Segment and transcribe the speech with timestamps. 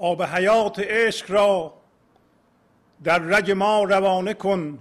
[0.00, 1.74] آب حیات عشق را
[3.04, 4.78] در رگ ما روانه کن.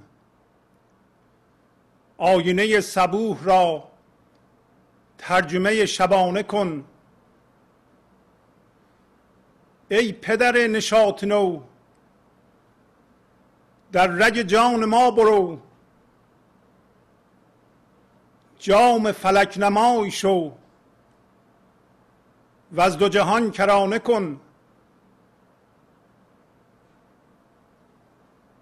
[2.17, 3.83] آینه صبوح را
[5.17, 6.85] ترجمه شبانه کن.
[9.89, 11.61] ای پدر نشاط نو
[13.91, 15.59] در رگ جان ما برو.
[18.59, 20.51] جام فلک نمای شو
[22.71, 24.39] و از دو جهان کرانه کن.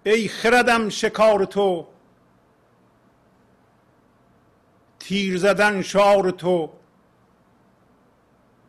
[0.08, 1.86] ای خردم شکار تو
[4.98, 6.70] تیر زدن شعار تو.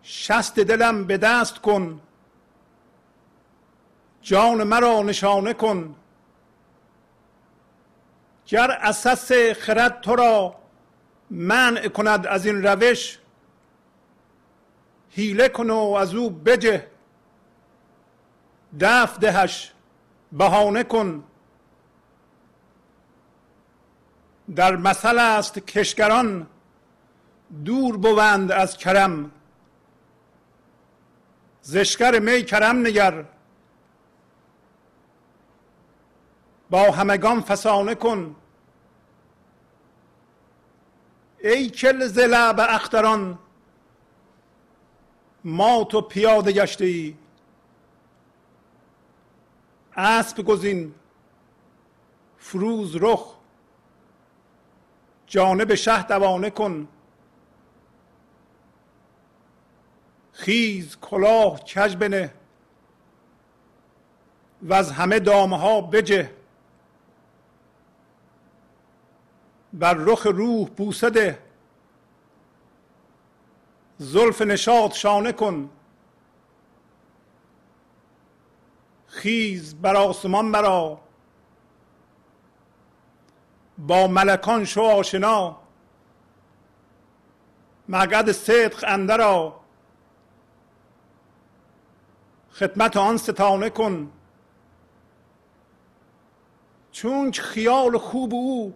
[0.04, 2.02] شست دلم به دست کن
[4.22, 5.96] جان مرا نشانه کن.
[8.46, 10.56] گر اساس خرد تو را
[11.30, 13.20] منع کند از این روش
[15.10, 16.88] حیله کن و از او بجه.
[18.80, 19.72] دف دهش
[20.32, 21.24] بهانه کن.
[24.56, 26.48] در مثل است کشگران
[27.66, 29.32] دور بوند از کرم.
[31.62, 33.26] زشکر می کرم نگر.
[36.70, 38.36] با همگان فسانه کن.
[41.40, 43.40] ای کل زلع به اختران
[45.44, 47.16] ما تو پیاده گشته ای
[49.96, 50.96] اسب گزین
[52.38, 53.39] فروز رخ.
[55.30, 56.88] جانب شه دوانه کن.
[60.32, 62.34] خیز کلاه کج بنه.
[64.62, 66.32] و از همه دامه ها بجه.
[69.74, 71.40] بر رخ روح بوسه ده.
[73.98, 75.70] زلف نشاط شانه کن.
[79.08, 81.09] خیز بر آسمان برا
[83.80, 85.58] با ملکان شو آشنا.
[87.90, 89.60] مقعد صدق اندرا
[92.52, 94.12] خدمت آن ستانه کن.
[96.92, 98.74] چون خیال خوب او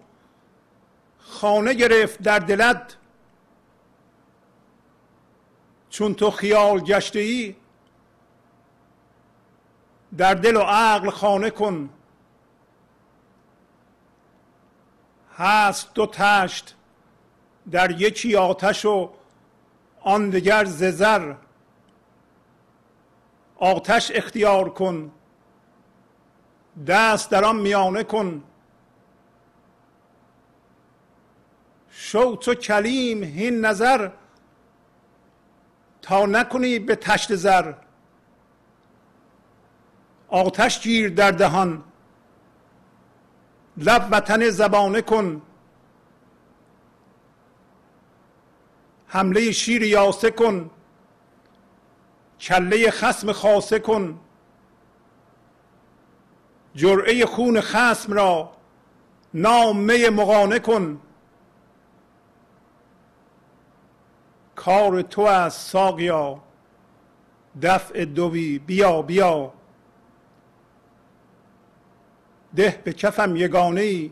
[1.19, 2.97] خانه گرفت در دلت
[5.89, 7.55] چون تو خیال گشته ای
[10.17, 11.89] در دل و عقل خانه کن.
[15.37, 16.75] هست دو تشت
[17.71, 19.09] در یکی آتش و
[20.01, 21.35] آن دگر ززر
[23.57, 25.11] آتش اختیار کن
[26.87, 28.43] دست در آن میانه کن.
[31.89, 34.09] شو تو کلیم هین نظر
[36.01, 37.73] تا نکنی به تشت زر.
[40.27, 41.83] آتش گیر در دهان
[43.77, 45.41] لب وطن زبانه کن.
[49.07, 50.69] حمله شیر یاسه کن.
[52.39, 54.19] کله خسم خاصه کن.
[56.75, 58.51] جرعه خون خسم را
[59.33, 61.01] نامه مقانه کن.
[64.55, 66.39] کار تو از ساقیا.
[67.61, 69.53] دفع دوی بیا بیا.
[72.55, 74.11] ده به کفم یگانه ای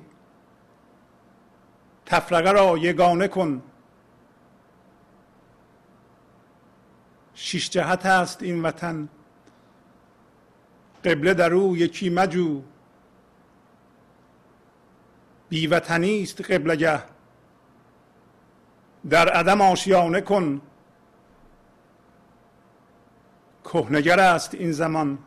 [2.06, 3.62] تفرقه را یگانه کن.
[7.34, 9.10] شش جهت است این وطن.
[11.06, 12.62] قبله در او یکی مجو.
[15.50, 17.04] بی وطنی است قبلگه
[19.10, 20.62] در عدم آشیانه کن.
[23.64, 25.20] کهنگر است این زمان.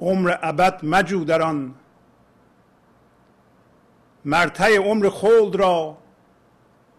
[0.00, 1.74] عمر ابد مجو در آن.
[4.24, 5.96] مرتع عمر خلد را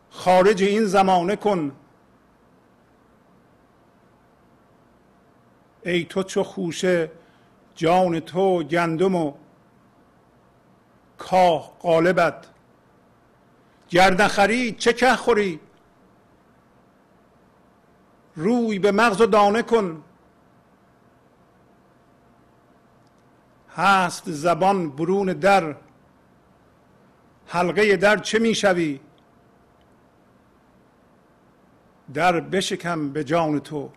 [0.09, 1.71] خارج این زمانه کن.
[5.85, 7.11] ای تو چو خوشه
[7.75, 9.33] جان تو گندم و
[11.17, 12.47] کاه قالبت.
[13.89, 15.59] گر نخری چه که خوری
[18.35, 20.03] روی به مغز و دانه کن.
[23.75, 25.75] هست زبان برون در.
[27.45, 28.99] حلقه در چه می‌شوی
[32.13, 33.89] در بشکم به جان تو.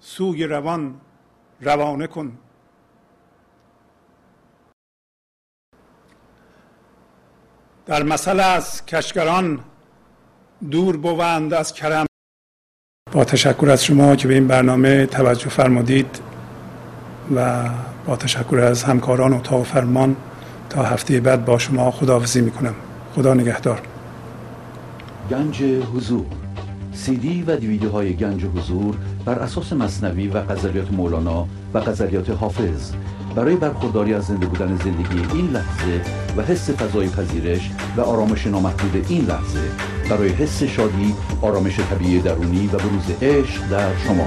[0.00, 1.00] سوی روان
[1.60, 2.38] روانه کن.
[7.86, 9.64] در مثل از کشگران
[10.70, 12.06] دور بوند از کرم.
[13.12, 16.27] با تشکر از شما که به این برنامه توجه فرمودید.
[17.36, 17.64] و
[18.06, 20.16] با تشکر از همکاران اتاق فرمان
[20.70, 22.74] تا هفته بعد با شما خداحافظی می‌کنم.
[23.14, 23.80] خدا نگهدار.
[25.30, 25.62] گنج
[25.94, 26.26] حضور.
[26.92, 28.94] سی دی و دیویدیو های گنج حضور
[29.24, 32.92] بر اساس مصنوی و قذریات مولانا و قذریات حافظ.
[33.34, 36.00] برای برخورداری از زنده بودن زندگی این لحظه
[36.36, 39.60] و حس فضای پذیرش و آرامش نامحدود این لحظه
[40.10, 44.26] برای حس شادی آرامش طبیعی درونی و بروز عشق در شما.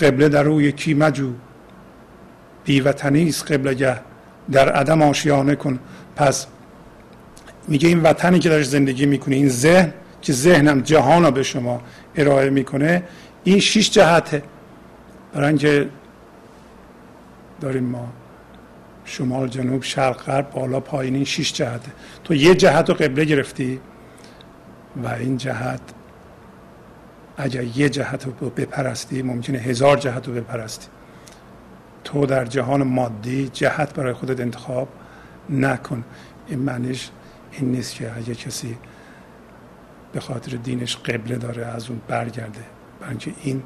[0.00, 1.32] قبله در روی کی مجو؟
[2.64, 4.00] بی وطنی است قبله
[4.52, 5.78] در عدم آشیانه کن.
[6.16, 6.46] پس
[7.68, 9.92] میگه این وطنی که درش زندگی می‌کنی این ذهن
[10.22, 11.80] که ذهنم جهان به شما
[12.16, 13.02] ارائه می‌کنه
[13.44, 14.42] این شش جهته.
[15.32, 15.88] برای اینکه
[17.60, 18.12] داریم ما
[19.04, 21.90] شمال جنوب شرق غرب بالا پایین این شش جهته.
[22.24, 23.80] تو یه جهت رو قبله گرفتی
[25.04, 25.80] و این جهت
[27.40, 30.88] اگر یه جهت رو بپرستی ممکنه هزار جهت رو بپرستی.
[32.04, 34.88] تو در جهان مادی جهت برای خودت انتخاب
[35.50, 36.04] نکن.
[36.46, 37.10] این معنیش
[37.52, 38.78] این نیست که اگه کسی
[40.12, 42.60] به خاطر دینش قبله داره از اون برگرده.
[43.08, 43.62] اینکه این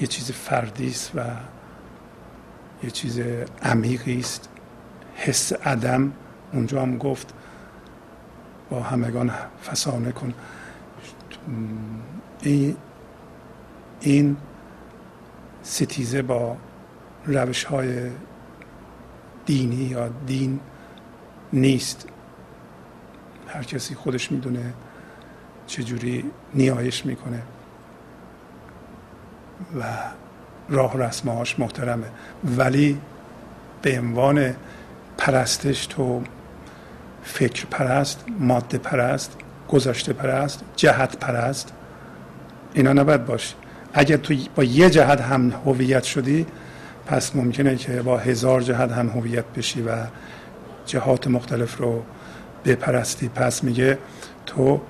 [0.00, 1.20] یه چیز فردی است و
[2.82, 3.20] یه چیز
[3.62, 4.48] عمیقی است.
[5.14, 6.12] حس عدم
[6.52, 7.34] اونجا هم گفت
[8.70, 9.30] با همگان
[9.70, 10.34] فسانه کن.
[14.00, 14.36] این
[15.62, 16.56] ستیزه با
[17.26, 18.10] روش های
[19.46, 20.60] دینی یا دین
[21.52, 22.08] نیست.
[23.48, 24.72] هر کسی خودش می‌دونه
[25.66, 27.42] چجوری نیایش می‌کنه.
[29.80, 29.84] و
[30.68, 32.06] راه رسمهاش محترمه.
[32.44, 33.00] ولی
[33.82, 34.54] به عنوان
[35.18, 36.22] پرستش تو
[37.24, 39.36] فکر پرست ماده پرست
[39.68, 41.72] گذشته پرست جهت پرست
[42.74, 43.54] اینا نباید باشه
[43.94, 46.46] اگر تو با یه جهت هم هویت شدی
[47.06, 49.90] پس ممکنه که با هزار جهت هم هویت بشی و
[50.86, 52.02] جهات مختلف رو
[52.64, 53.28] بپرستی.
[53.28, 53.98] پس میگه
[54.46, 54.80] تو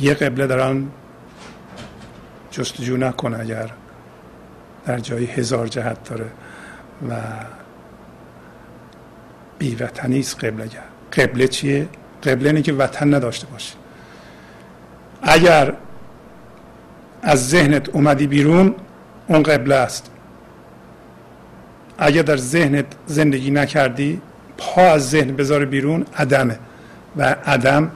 [0.00, 0.86] یه قبله دارن
[2.50, 3.70] جستجو نکن اگر
[4.86, 6.26] در جایی هزار جهت داره
[7.08, 7.14] و
[9.58, 10.68] بیوطنی است قبله
[11.12, 11.88] قبله چیه؟
[12.22, 13.74] قبله اینه که وطن نداشته باشه
[15.26, 15.74] اگر
[17.22, 18.74] از ذهنت اومدی بیرون
[19.26, 20.10] اون قبله است.
[21.98, 24.20] اگر در ذهنت زندگی نکردی
[24.58, 26.58] پا از ذهن بذار بیرون عدمه.
[27.16, 27.90] و عدم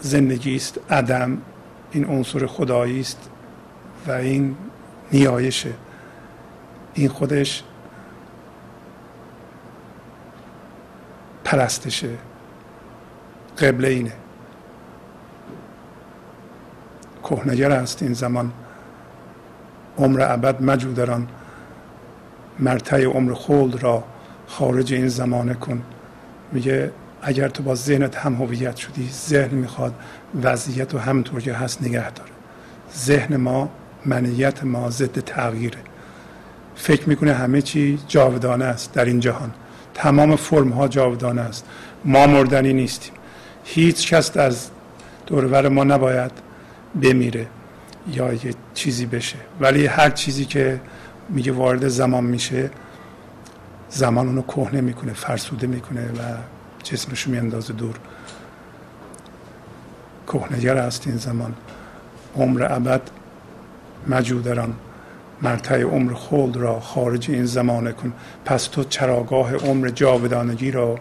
[0.00, 0.80] زندگی است.
[0.90, 1.38] عدم
[1.92, 3.30] این عنصر خدایی است
[4.06, 4.56] و این
[5.12, 5.72] نیایشه.
[6.94, 7.62] این خودش
[11.44, 12.10] پرستشه.
[13.58, 14.12] قبله اینه.
[17.24, 18.52] کهنگر است این زمان.
[19.98, 21.28] عمر ابد مجودران
[22.58, 24.04] مرتع عمر خلد را
[24.46, 25.82] خارج این زمانه کن.
[26.52, 26.90] میگه
[27.22, 29.94] اگر تو با ذهنت هم هویت شدی ذهن می‌خواد
[30.42, 32.30] وضعیت رو همونطور که هست نگه داره.
[32.96, 33.68] ذهن ما
[34.06, 35.78] منیت ما ضد تغییره.
[36.76, 39.50] فکر می‌کنه همه چی جاودانه است در این جهان.
[39.94, 41.64] تمام فرم ها جاودانه است.
[42.04, 43.12] ما مردنی نیستیم.
[43.64, 44.70] هیچ کس از
[45.26, 46.43] دورور ما نباید
[47.02, 47.46] بمیره
[48.12, 49.36] یا یه چیزی بشه.
[49.60, 50.80] ولی هر چیزی که
[51.28, 52.70] میگه وارد زمان میشه
[53.88, 56.36] زمان اونو کهنه می‌کنه فرسوده می‌کنه و
[56.82, 57.94] جسمشو میاندازه دور.
[60.26, 61.54] کهنگر است این زمان.
[62.36, 63.02] عمر ابد
[64.06, 64.74] مجودران.
[65.42, 68.12] مرتع عمر خلد را خارج این زمانه کن.
[68.44, 70.98] پس تو چراگاه عمر جاودانگی را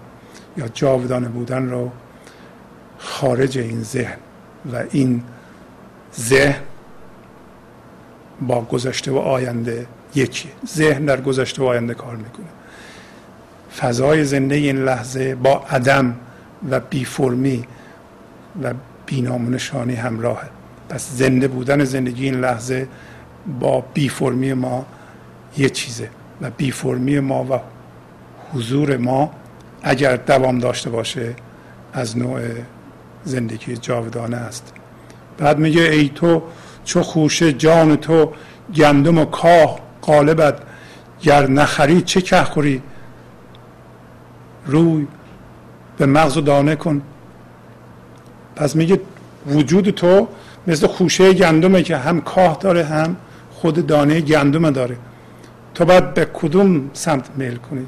[0.57, 1.91] یا جاودانه بودن را
[2.97, 4.17] خارج این ذهن
[4.73, 5.23] و این
[6.19, 6.61] ذهن
[8.41, 10.49] با گذشته و آینده یکی.
[10.67, 12.45] ذهن در گذشته و آینده کار می‌کنه.
[13.77, 16.15] فضای زنده این لحظه با عدم
[16.69, 17.65] و بی فرمی
[18.63, 18.73] و
[19.05, 20.49] بینامونشانی همراهه.
[20.89, 22.87] پس زنده بودن زندگی این لحظه
[23.59, 24.85] با بی فرمی ما
[25.57, 26.09] یه چیزه.
[26.41, 27.59] و بی فرمی ما و
[28.53, 29.31] حضور ما
[29.83, 31.35] اگر دوام داشته باشه
[31.93, 32.41] از نوع
[33.23, 34.73] زندگی جاودانه است.
[35.37, 36.43] بعد میگه ای تو
[36.85, 38.33] چو خوشه جان تو
[38.75, 40.59] گندم و کاه قالبت
[41.21, 42.81] گر نخری چه که خوری؟
[44.65, 45.07] روی
[45.97, 47.01] به مغز و دانه کن.
[48.55, 49.01] پس میگه
[49.47, 50.27] وجود تو
[50.67, 53.15] مثل خوشه گندمه که هم کاه داره هم
[53.51, 54.97] خود دانه گندم داره.
[55.73, 57.87] تو باید به کدوم سمت میل کنی؟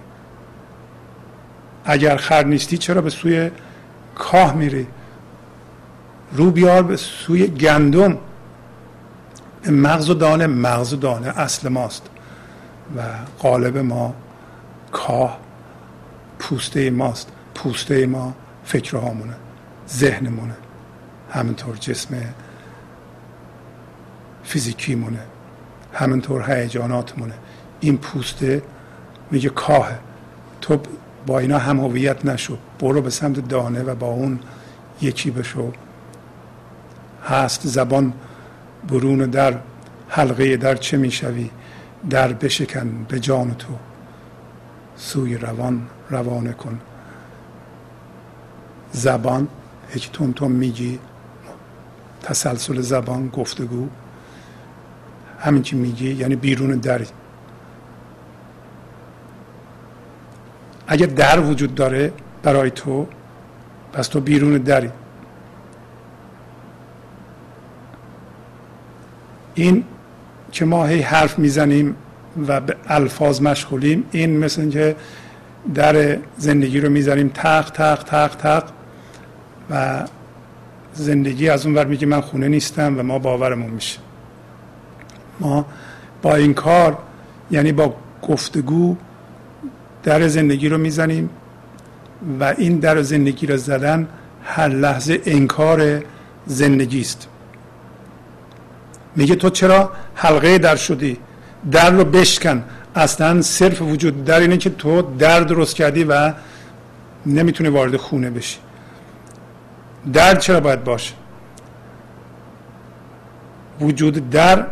[1.86, 3.52] اگر خر نیستی چرا به سوی
[4.16, 4.88] کاه میری؟
[6.36, 8.18] رو بیار به سوی گندم.
[9.70, 12.10] مغز و دانه مغز و دانه اصل ماست.
[12.98, 13.02] و
[13.40, 14.14] قالب ما
[14.92, 15.40] کاه
[16.40, 17.32] پوسته ماست.
[17.56, 19.34] پوسته ما فکرهامونه
[19.90, 20.56] ذهنمونه.
[21.32, 22.16] همینطور جسم
[24.44, 25.20] فیزیکیمونه.
[25.94, 27.34] همینطور هیجاناتمونه.
[27.80, 28.62] این پوسته
[29.32, 29.90] میگه کاه.
[30.62, 30.80] تو
[31.28, 32.58] با اینا هم هویت نشو.
[32.80, 34.40] برو به سمت دانه و با اون
[35.02, 35.72] یکی بشو.
[37.26, 38.14] هست زبان
[38.88, 39.60] برون در
[40.10, 41.50] حلقه در چه می‌شوی؟
[42.10, 43.74] در بشکن به جان تو.
[44.96, 46.80] سوی روان روانه کن.
[48.92, 49.48] زبان
[49.96, 51.00] یک تون تون میگی.
[52.24, 53.88] تسلسل زبان گفتگو.
[55.40, 57.02] همین که میگی یعنی بیرون در.
[60.88, 62.14] اگر در وجود داره
[62.44, 63.08] برای تو
[63.94, 64.90] پس تو بیرون دری.
[69.56, 69.84] این
[70.52, 71.96] که ما هی حرف می‌زنیم
[72.48, 74.96] و به الفاظ مشغولیم این مثل که
[75.74, 78.64] در زندگی رو می‌زنیم تق تق تق تق
[79.70, 80.04] و
[80.94, 84.00] زندگی از اون ور میگه من خونه نیستم و ما باورمون میشه.
[85.40, 85.66] ما
[86.22, 86.98] با این کار
[87.52, 88.96] یعنی با گفتگو
[90.04, 91.30] در زندگی رو می‌زنیم
[92.40, 94.08] و این در زندگی رو زدن
[94.44, 96.02] هر لحظه انکار
[96.46, 97.28] زندگی است.
[99.16, 101.18] میگه تو چرا حلقه در شدی؟
[101.72, 102.64] در رو بشکن.
[102.96, 106.34] اصلا صرف وجود در اینه که تو در درست کردی و
[107.26, 108.58] نمی‌تونی وارد خونه بشی.
[110.14, 111.14] در چرا باید باشه
[113.82, 114.66] وجود در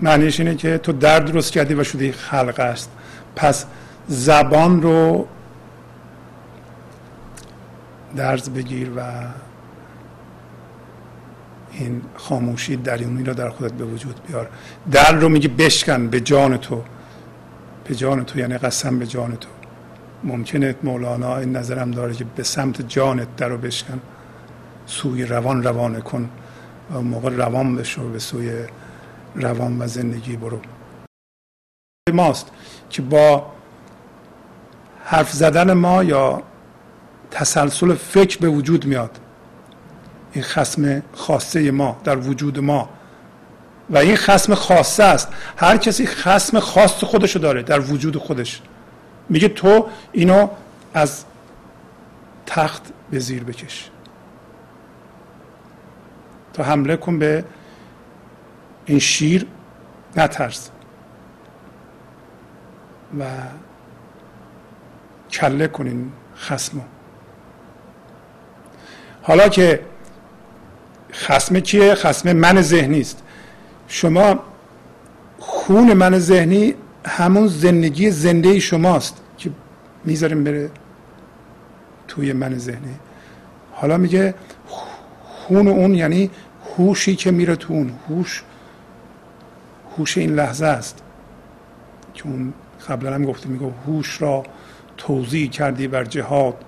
[0.00, 2.90] معنیش اینه که تو در درست کردی و شدی خلقه است.
[3.36, 3.64] پس
[4.08, 5.26] زبان رو
[8.16, 9.02] درز بگیر و
[11.72, 14.48] این خاموشی درونی رو در خودت به وجود بیار.
[14.90, 16.82] در رو میگه بشکن به جان تو.
[17.84, 19.48] به جان تو یعنی قسم به جان تو.
[20.24, 24.00] ممکنه مولانا این نظرم داره که به سمت جانت در رو بشکن.
[24.86, 26.30] سوی روان روانه کن
[26.94, 28.50] و موقع روان بشو به سوی
[29.34, 30.60] روان و زندگی برو.
[32.14, 32.50] ماست
[32.90, 33.52] که با
[35.04, 36.42] حرف زدن ما یا
[37.30, 39.18] تسلسل فکر به وجود میاد.
[40.38, 42.88] این خسم خاصه ما در وجود ما.
[43.90, 45.28] و این خسم خاصه است.
[45.56, 48.62] هر کسی خسم خاص خودشو داره در وجود خودش.
[49.28, 50.48] میگه تو اینو
[50.94, 51.24] از
[52.46, 53.90] تخت به زیر بکش.
[56.54, 57.44] تو حمله کن به
[58.86, 59.46] این شیر
[60.16, 60.70] نترس.
[63.18, 63.24] و
[65.30, 66.82] کله کنین خسمو.
[69.22, 69.80] حالا که
[71.12, 73.22] خسم کیه؟ خسم من ذهنی است.
[73.88, 74.38] شما
[75.38, 76.74] خون من ذهنی
[77.06, 79.50] همون زندگی زنده شماست که
[80.04, 80.70] می‌ذاریم بره
[82.08, 82.94] توی من ذهنی.
[83.72, 84.34] حالا میگه
[85.26, 86.30] خون اون یعنی
[86.76, 88.42] هوشی که میره تو اون هوش
[89.98, 91.02] هوش این لحظه است
[92.14, 92.52] که اون
[92.88, 94.42] قبلا هم گفته میگه هوش را
[94.96, 96.64] توضیح کردی بر جهاد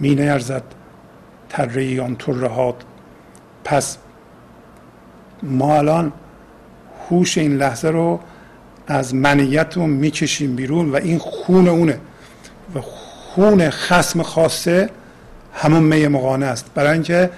[0.00, 0.62] می نیرزد
[1.48, 2.76] تره آن ترهات
[3.64, 3.98] پس
[5.42, 6.12] ما الان
[7.10, 8.20] هوش این لحظه رو
[8.86, 12.00] از منیت می‌کشیم بیرون و این خون اونه
[12.74, 14.90] و خون خسم خاصه
[15.54, 16.70] همون می مقانه است.
[16.74, 17.30] برای اینکه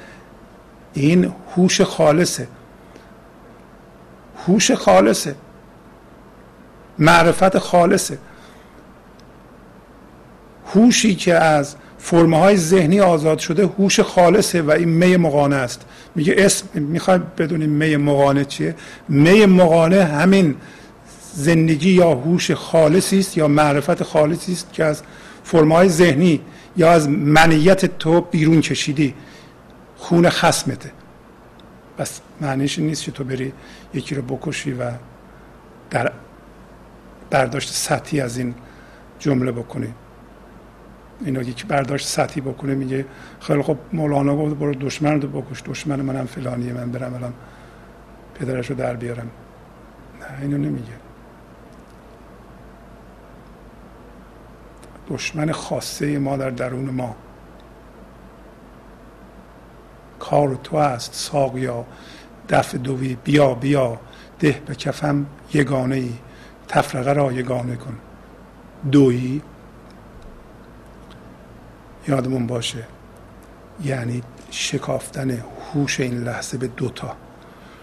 [0.93, 2.49] این هوش خالصه.
[4.47, 5.35] هوش خالصه.
[6.99, 8.19] معرفت خالصه.
[10.75, 15.85] هوشی که از فرمه های ذهنی آزاد شده هوش خالصه و این می مقانه است.
[16.15, 18.75] میگه اسم می‌خوای بدونیم می مقانه چیه؟
[19.09, 20.57] می مقانه همین
[21.35, 25.03] زندگی یا هوش خالصی است یا معرفت خالصی است که از
[25.45, 26.41] فرمه های ذهنی
[26.77, 29.15] یا از منیت تو بیرون کشیدی.
[29.97, 30.93] خون خسمته.
[31.99, 33.53] بس معنیش نیست که تو بری
[33.95, 34.91] یکی رو بکشی و
[35.91, 36.13] در
[37.31, 38.55] برداشت سطحی از این
[39.19, 39.95] جمله بکنی.
[41.25, 43.05] اینو یکی برداشت سطحی بکنه میگه
[43.41, 47.33] خیلی خب مولانا گفت برو دشمن رو بکش دشمن منم فلانیه من برم الان
[48.35, 49.31] پدرش رو در بیارم.
[50.21, 50.93] نه اینو نمیگه.
[55.09, 57.17] دشمن خاصه ما در درون ما.
[60.19, 61.85] کار تو است ساقیا
[62.49, 64.01] دفع دوی بیا بیا
[64.39, 66.13] ده به کفم یگانه ای
[66.69, 67.99] تفرقه را یگانه کن.
[68.93, 69.43] دویی
[72.09, 72.85] یادمون باشه.
[73.85, 75.43] یعنی شکافتن
[75.75, 77.17] هوش این لحظه به دوتا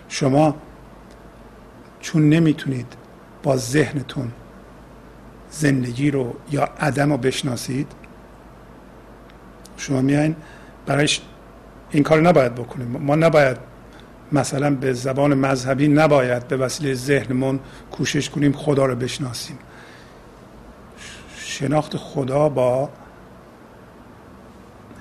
[0.09, 0.55] شما
[1.99, 2.93] چون نمی‌تونید
[3.43, 4.31] با ذهنتون
[5.51, 7.91] زندگی رو یا عدم رو بشناسید
[9.77, 10.35] شما میایین
[10.85, 11.21] برایش
[11.91, 12.87] این کار نباید بکنیم.
[12.87, 13.57] ما نباید
[14.31, 17.59] مثلا به زبان مذهبی نباید به وسیله ذهنمون
[17.91, 19.57] کوشش کنیم خدا رو بشناسیم.
[21.37, 22.89] شناخت خدا با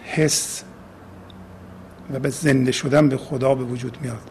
[0.06, 0.62] حس
[2.12, 4.30] و به زنده شدن به خدا به وجود میاد.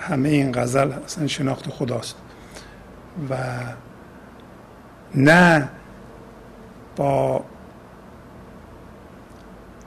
[0.00, 2.16] همه این غزل اصلا شناخت خداست.
[3.30, 3.36] و
[5.14, 5.68] نه
[6.96, 7.44] با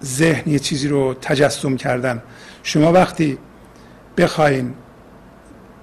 [0.03, 2.21] ذهن یه چیزی رو تجسم کردن.
[2.63, 3.37] شما وقتی
[4.17, 4.73] بخواین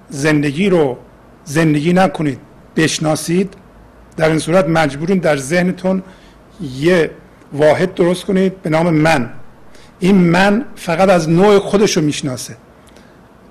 [0.09, 0.99] زندگی رو
[1.45, 2.41] زندگی نکنید
[2.77, 3.55] بشناسید
[4.17, 6.03] در این صورت مجبورون در ذهنتون
[6.61, 7.11] یه
[7.53, 9.31] واحد درست کنید به نام من.
[10.01, 12.57] این من فقط از نوع خودش رو می‌شناسه.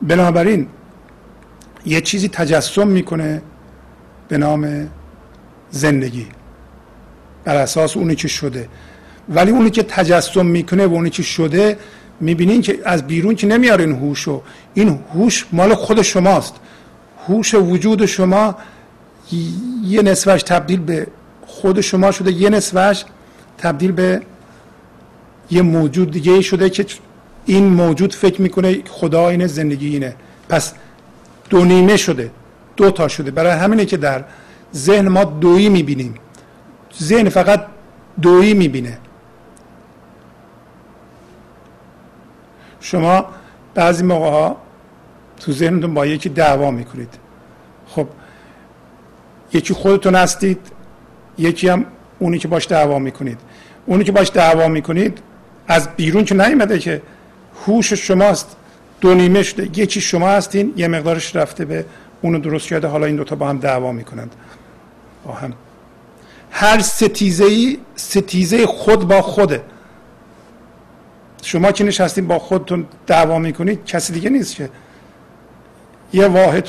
[0.01, 0.67] بنابراین
[1.85, 3.41] یه چیزی تجسم می‌کنه
[4.27, 4.89] به نام
[5.71, 6.27] زندگی.
[7.45, 8.69] بر اساس اونی که شده.
[9.29, 11.77] ولی اونی که تجسم می‌کنه و اونی که شده
[12.19, 14.41] می‌بینین که از بیرون که نمیاره این هوشو
[14.73, 16.55] این هوش مال خود شماست.
[17.27, 18.55] هوش وجود شما
[19.83, 21.07] یه نصفش تبدیل به
[21.45, 23.05] خود شما شده یه نصفش
[23.61, 24.21] تبدیل به
[25.51, 26.85] یه موجود دیگه شده که
[27.45, 30.15] این موجود فکر می‌کنه خدا اینه زندگی اینه.
[30.49, 30.73] پس
[31.49, 32.31] دو نیمه شده
[32.77, 33.31] دو تا شده.
[33.31, 34.23] برای همینه که در
[34.73, 36.15] ذهن ما دویی می‌بینیم.
[37.01, 37.65] ذهن فقط
[38.21, 38.97] دویی می‌بینه.
[42.79, 43.25] شما
[43.75, 44.57] بعضی موقع ها
[45.39, 47.13] تو ذهنتون با یکی دعوا می‌کنید.
[47.87, 48.07] خب
[49.53, 50.59] یکی خودتون هستید
[51.37, 51.85] یکی هم
[52.19, 53.39] اونی که باش دعوا می‌کنید.
[53.85, 55.17] اونی که باش دعوا می‌کنید
[55.67, 57.01] از بیرون که نیومده که
[57.65, 58.55] هوش شماست
[59.01, 59.79] دو نیمه شده.
[59.79, 61.85] یکی شما هستین یه مقدارش رفته به
[62.21, 62.87] اونو درست کرده.
[62.87, 64.35] حالا این دوتا با هم دعوا می‌کنند.
[65.25, 65.53] با هم
[66.51, 69.63] هر ستیزه ای ستیزه خود با خوده.
[71.43, 74.69] شما که نشستین با خودتون دعوا می‌کنید کسی دیگه نیست که.
[76.13, 76.67] یه واحد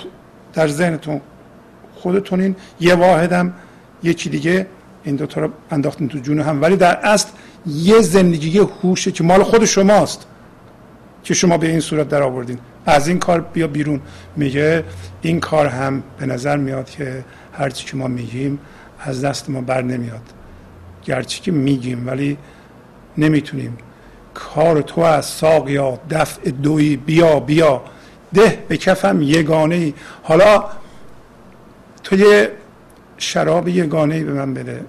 [0.55, 1.21] در ذهنتون
[1.95, 3.53] خودتونین یه واحد هم
[4.03, 4.67] یکی دیگه.
[5.05, 6.63] این دوتا رو انداختین تو جون هم.
[6.63, 7.29] ولی در اصل
[7.67, 10.27] یه زندگی هوشه که مال خود شماست
[11.25, 12.59] که شما به این صورت در آوردین.
[12.87, 14.01] از این کار بیا بیرون.
[14.37, 14.85] میگه
[15.23, 18.59] این کار هم به نظر میاد که هرچی که ما میگیم
[19.01, 20.23] از دست ما بر نمیاد.
[21.05, 22.39] گرچه که میگیم ولی
[23.19, 23.79] نمی‌تونیم.
[24.35, 27.83] کار تو از ساقیا دفع دوی بیا بیا.
[28.35, 30.65] ده به کفم یگانه ای حالا
[32.05, 32.51] تو یه
[33.23, 34.85] شراب یگانه ای به من بده.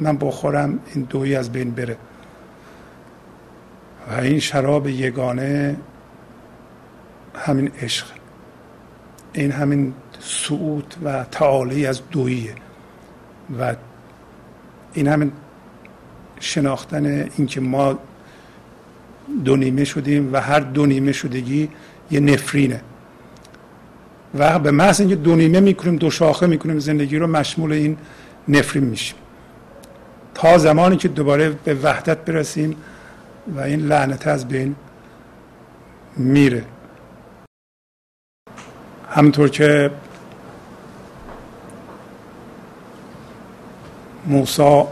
[0.00, 1.96] من بخورم این دوی از بین بره.
[4.10, 5.76] و این شراب یگانه
[7.34, 8.06] همین عشق.
[9.32, 12.54] این همین سعود و تعالی از دویه.
[13.58, 13.74] و
[14.92, 15.32] این همین
[16.40, 17.98] شناختن اینکه ما
[19.44, 21.68] دو نیمه شدیم و هر دو نیمه شدگی
[22.10, 22.80] یه نفرینه.
[24.38, 27.96] و به محض اینکه دو نیمه می‌کنیم دو شاخه می‌کنیم زندگی رو مشمول این
[28.48, 29.16] نفرین میشیم.
[30.34, 32.76] تا زمانی که دوباره به وحدت برسیم
[33.56, 34.76] و این لعنت از بین
[36.16, 36.64] میره.
[39.10, 39.90] همطور که
[44.26, 44.88] موسا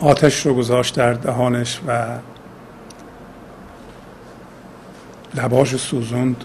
[0.00, 2.18] آتش رو گذاشت در دهانش و
[5.36, 6.44] لباش سوزوند.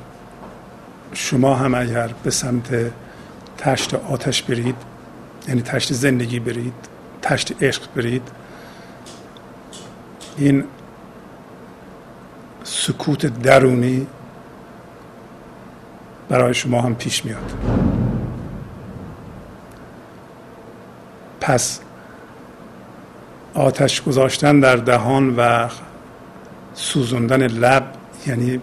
[1.13, 2.91] شما هم اگر به سمت
[3.57, 4.75] تشت آتش برید
[5.47, 6.73] یعنی تشت زندگی برید
[7.21, 8.31] تشت عشق برید
[10.37, 10.63] این
[12.63, 14.07] سکوت درونی
[16.29, 17.51] برای شما هم پیش میاد.
[21.41, 21.79] پس
[23.53, 25.67] آتش گذاشتن در دهان و
[26.73, 27.83] سوزوندن لب
[28.27, 28.61] یعنی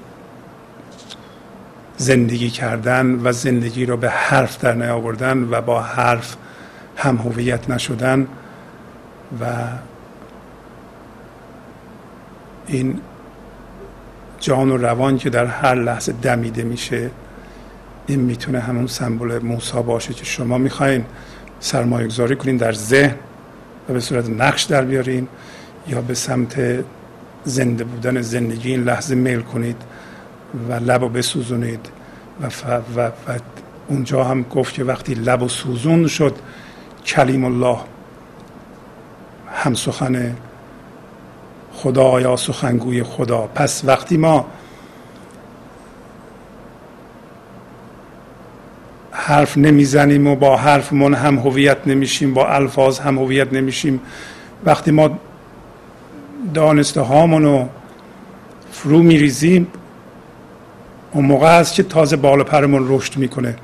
[1.99, 6.37] زندگی کردن و زندگی رو به حرف در نیاوردن و با حرف
[6.97, 8.27] هم هویت نشدن
[9.41, 9.45] و
[12.67, 13.01] این
[14.41, 17.11] جان و روان که در هر لحظه دمیده میشه
[18.07, 21.05] این می‌تونه همون سمبل موسا باشه که شما می‌خواین.
[21.61, 23.15] سرمایه گذاری کنین در ذهن
[23.89, 25.29] و به صورت نقش در بیارین
[25.89, 26.85] یا به سمت
[27.45, 29.77] زنده بودن زندگی این لحظه میل کنید.
[30.69, 31.89] و لب و بسوزونید.
[32.41, 32.47] و,
[32.97, 33.11] و, و
[33.89, 36.37] اونجا هم گفت که وقتی لب و سوزون شد
[37.07, 37.79] کلیم الله
[39.53, 40.37] هم سخن
[41.73, 43.47] خدا یا سخنگوی خدا.
[43.55, 44.47] پس وقتی ما
[49.11, 54.01] حرف نمی‌زنیم و با حرفمون هم هویت نمیشیم با الفاظ هم هویت نمیشیم
[54.65, 55.19] وقتی ما
[56.55, 57.69] دانسته هامون رو
[58.73, 59.67] فرو میریزیم
[61.13, 63.57] اون موقع هست که تازه بالا پرمون رشد می‌کنه.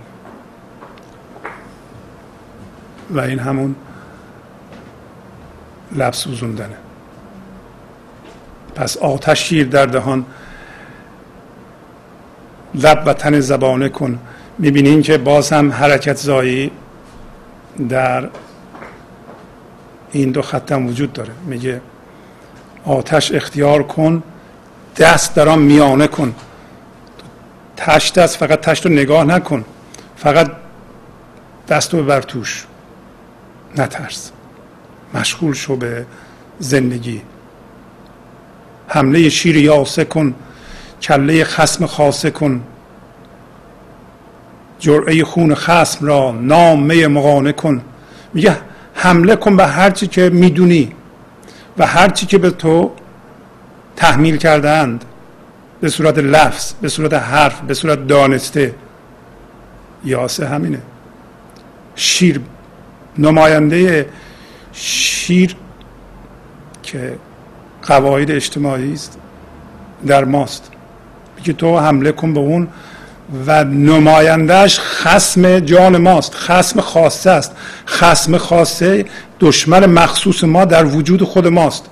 [3.10, 3.74] و این همون
[5.96, 6.76] لب سوزوندنه.
[8.74, 10.24] پس آتش شیر در دهان.
[12.74, 14.18] لب و تن زبانه کن.
[14.58, 16.70] می‌بینیم که باز هم حرکت زایی
[17.88, 18.28] در
[20.12, 21.32] این دو خطم وجود داره.
[21.46, 21.80] میگه
[22.84, 24.22] آتش اختیار کن
[24.96, 26.34] دست در میانه کن.
[27.76, 29.64] تشت است فقط تشت رو نگاه نکن.
[30.16, 30.50] فقط
[31.68, 32.66] دست رو ببر توش.
[33.78, 34.30] نترس.
[35.14, 36.06] مشغول شو به
[36.58, 37.22] زندگی.
[38.88, 40.34] حمله شیر یاسه کن.
[41.02, 42.62] کله خسم خاصه کن.
[44.78, 47.82] جرعه خون خسم را نامه مقانه کن.
[48.34, 48.56] میگه
[48.94, 50.92] حمله کن به هرچی که می‌دونی
[51.78, 52.92] و هرچی که به تو
[53.96, 55.04] تحمیل کردند
[55.84, 58.74] به صورت لفظ به صورت حرف به صورت دانسته.
[60.04, 60.78] یاسه همینه.
[61.96, 62.40] شیر
[63.18, 64.08] نماینده
[64.72, 65.56] شیر
[66.82, 67.18] که
[67.82, 69.18] قواعد اجتماعی است
[70.06, 70.70] در ماست.
[71.36, 72.68] میگه تو حمله کن به اون
[73.46, 77.52] و نمایندهش خسم جان ماست خسم خاصه است.
[77.86, 79.04] خسم خاصه
[79.40, 81.84] دشمن مخصوص ما در وجود خود ماست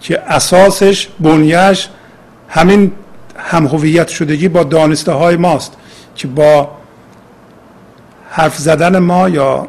[0.00, 1.88] که اساسش بنیهش
[2.50, 2.92] همین
[3.36, 5.76] هم هویت شدگی با دانسته های ماست
[6.16, 6.70] که با
[8.30, 9.68] حرف زدن ما یا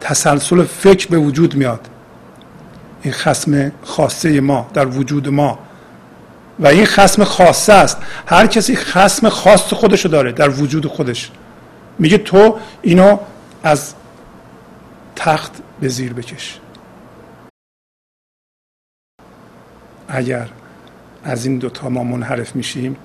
[0.00, 1.88] تسلسل فکر به وجود میاد.
[3.02, 5.58] این خسم خاصه ما در وجود ما.
[6.60, 7.98] و این خسم خاصه است.
[8.26, 11.30] هر کسی خسم خاص خودشو داره در وجود خودش.
[11.98, 13.18] میگه تو اینو
[13.62, 13.94] از
[15.16, 16.60] تخت به زیر بکش.
[20.08, 20.48] اگر
[21.24, 22.96] از این دوتا ما منحرف میشیم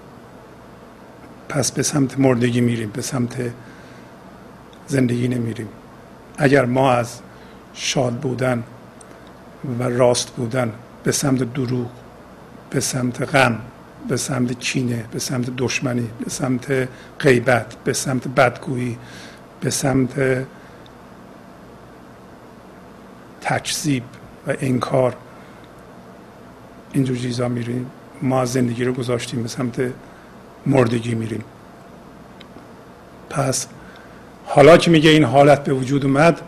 [1.49, 3.51] پس به سمت مردگی میریم به سمت
[4.87, 5.67] زندگی نمیریم.
[6.37, 7.19] اگر ما از
[7.73, 8.63] شاد بودن
[9.79, 11.89] و راست بودن به سمت دروغ
[12.69, 13.59] به سمت غم
[14.07, 16.87] به سمت کینه به سمت دشمنی به سمت
[17.19, 18.97] غیبت به سمت بدگویی
[19.61, 20.45] به سمت
[23.41, 24.03] تکذیب
[24.47, 25.15] و انکار
[26.93, 27.91] اینجور چیزا میریم.
[28.21, 29.81] ما زندگی رو گذاشتیم به سمت
[30.65, 31.43] مردگی میریم.
[33.29, 33.67] پس
[34.45, 36.41] حالا که میگه این حالت به وجود اومد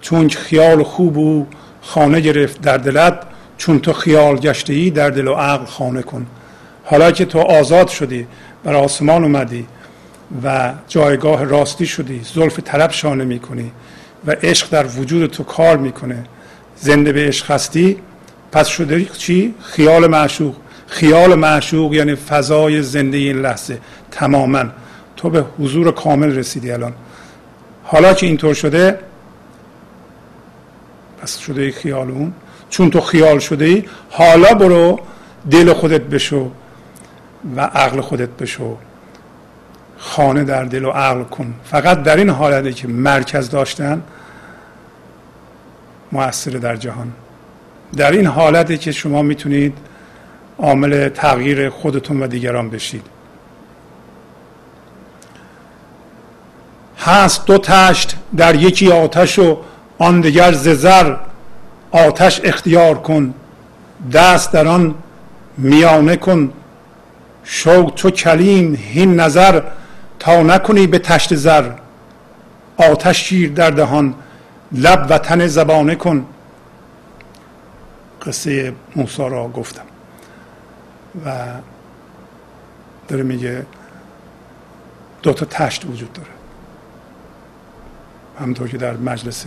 [0.00, 1.46] چون خیال خوب و
[1.82, 3.22] خانه گرفت در دلت
[3.58, 6.26] چون تو خیال گشته ای در دل و عقل خانه کن.
[6.84, 8.26] حالا که تو آزاد شدی
[8.64, 9.66] بر آسمان اومدی
[10.44, 13.72] و جایگاه راستی شدی زلف طلب شانه می‌کنی
[14.26, 16.24] و عشق در وجود تو کار می‌کنه.
[16.76, 17.96] زنده به عشق هستی
[18.52, 20.54] پس شده چی؟ خیال معشوق.
[20.86, 23.78] خیال معشوق یعنی فضای زنده این لحظه.
[24.10, 24.64] تماما.
[25.16, 26.94] تو به حضور کامل رسیدی الان.
[27.84, 28.98] حالا که اینطور شده
[31.22, 32.32] پس شده خیال اون.
[32.70, 35.00] چون تو خیال شده ای حالا برو
[35.50, 36.50] دل خودت بشو
[37.56, 38.76] و عقل خودت بشو.
[39.98, 41.54] خانه در دل و عقل کن.
[41.64, 44.02] فقط در این حالتی که مرکز داشتن
[46.12, 47.12] مؤثر در جهان.
[47.96, 49.78] در این حالتی که شما می‌تونید
[50.58, 53.02] عامل تغییر خودتون و دیگران بشید.
[56.98, 59.58] هست دو تشت در یکی آتش و
[59.98, 61.16] آن دیگر ززر
[61.90, 63.34] آتش اختیار کن
[64.12, 64.94] دست در آن
[65.58, 66.52] میانه کن.
[67.44, 69.62] شوق تو کلیم هین نظر
[70.18, 71.70] تا نکنی به تشت زر.
[72.76, 74.14] آتش شیر در دهان
[74.72, 76.26] لب و تن زبانه کن.
[78.26, 79.84] قصه موسا را گفتم.
[81.24, 81.46] و
[83.08, 83.66] داره میگه
[85.22, 86.28] دو تا تشت وجود داره.
[88.40, 89.46] همطور که در مجلس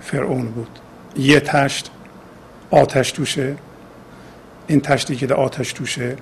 [0.00, 0.78] فرعون بود.
[1.16, 1.90] یه تشت
[2.70, 3.56] آتش توشه.
[4.66, 6.16] این تشتی که در آتش توشه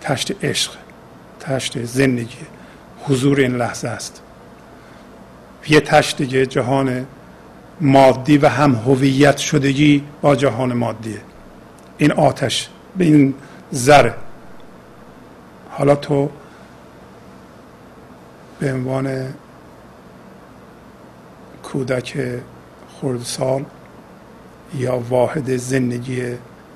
[0.00, 0.72] تشت عشق
[1.40, 2.38] تشت زندگی
[3.02, 4.22] حضور این لحظه است.
[5.68, 7.06] یه تشت دیگه جهان
[7.80, 11.20] مادی و هم هویت شدگی با جهان مادیه.
[11.98, 13.34] این آتش به این
[13.74, 14.14] ذره
[15.70, 16.30] حالا تو
[18.58, 19.34] به عنوان
[21.62, 22.18] کودک
[23.00, 23.64] خردسال
[24.78, 26.22] یا واحد زندگی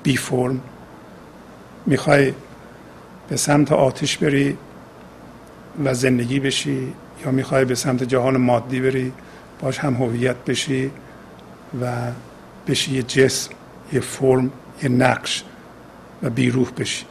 [0.03, 0.61] بی فرم
[1.85, 2.33] می‌خوای
[3.29, 4.57] به سمت آتش بری
[5.85, 6.93] و زندگی بشی
[7.25, 9.13] یا می‌خوای به سمت جهان مادی بری؟
[9.59, 10.91] باش هم هویت بشی
[11.81, 12.11] و
[12.67, 13.51] بشی یه جسم
[13.93, 14.51] یه فرم
[14.83, 15.43] یه نقش
[16.23, 17.05] و بیروح بشی.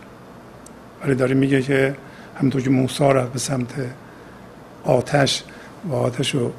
[1.05, 1.97] ولی داره میگه که
[2.39, 3.75] همونطور که موسا رفت به سمت
[4.85, 5.45] آتش
[5.89, 6.53] و آتش رو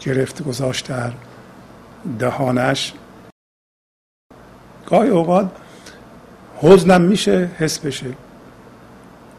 [0.00, 1.12] گرفت گذاشت در
[2.18, 2.92] دهانش.
[4.86, 5.50] گاهی اوقات
[6.56, 8.06] حزنم میشه حس بشه.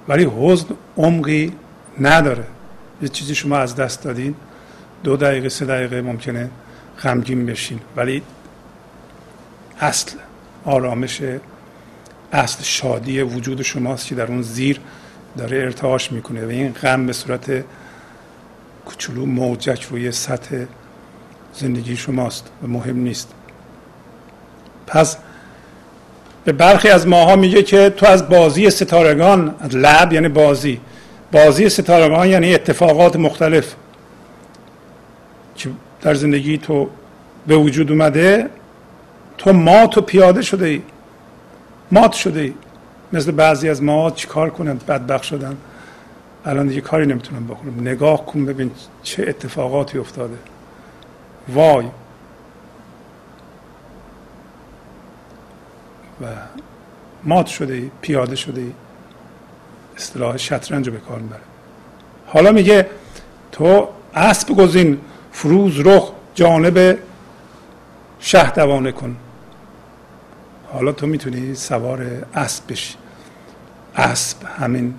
[0.07, 1.53] ولی حزن عمقی
[1.99, 2.43] نداره.
[3.01, 4.35] یه چیزی شما از دست دادین.
[5.03, 6.49] دو دقیقه سه دقیقه ممکنه
[7.03, 7.79] غمگین بشین.
[7.95, 8.21] ولی
[9.79, 10.11] اصل
[10.65, 11.21] آرامش
[12.31, 14.79] اصل شادی وجود شماست که در اون زیر
[15.37, 17.63] داره ارتعاش می‌کنه و این غم به صورت
[18.85, 20.65] کوچولو موجک روی سطح
[21.53, 23.33] زندگی شماست و مهم نیست.
[24.87, 25.17] پس
[26.45, 30.79] به برخی از ماها میگه که تو از بازی ستارگان از لب یعنی بازی.
[31.31, 33.75] بازی ستارگان یعنی اتفاقات مختلف.
[35.57, 35.69] که
[36.01, 36.89] در زندگی تو
[37.47, 38.49] به وجود اومده
[39.37, 40.81] تو مات و پیاده شده ای.
[41.91, 42.53] مات شده ای.
[43.13, 45.57] مثل بعضی از ما چیکار کنند؟ بدبخ شدن.
[46.45, 48.71] الان دیگه کاری نمی‌تونم بکنم نگاه کن ببین
[49.03, 50.37] چه اتفاقاتی افتاده.
[51.49, 51.85] وای.
[56.21, 56.25] و
[57.23, 58.71] مات شده ای پیاده شده ای.
[59.97, 61.41] اصطلاح شطرنج رو به کار می‌بره.
[62.27, 62.89] حالا میگه
[63.51, 64.99] تو اسب گزین.
[65.37, 66.97] فروز رخ جانب
[68.19, 69.15] شه دوانه کن.
[70.73, 72.95] حالا تو می‌تونی سوار اسب بشی.
[73.95, 74.93] اسب همین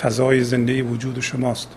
[0.00, 1.68] فضای زنده وجود شماست.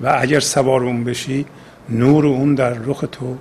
[0.00, 1.46] و اگر سوار اون بشی
[1.88, 3.36] نور اون در رخ تو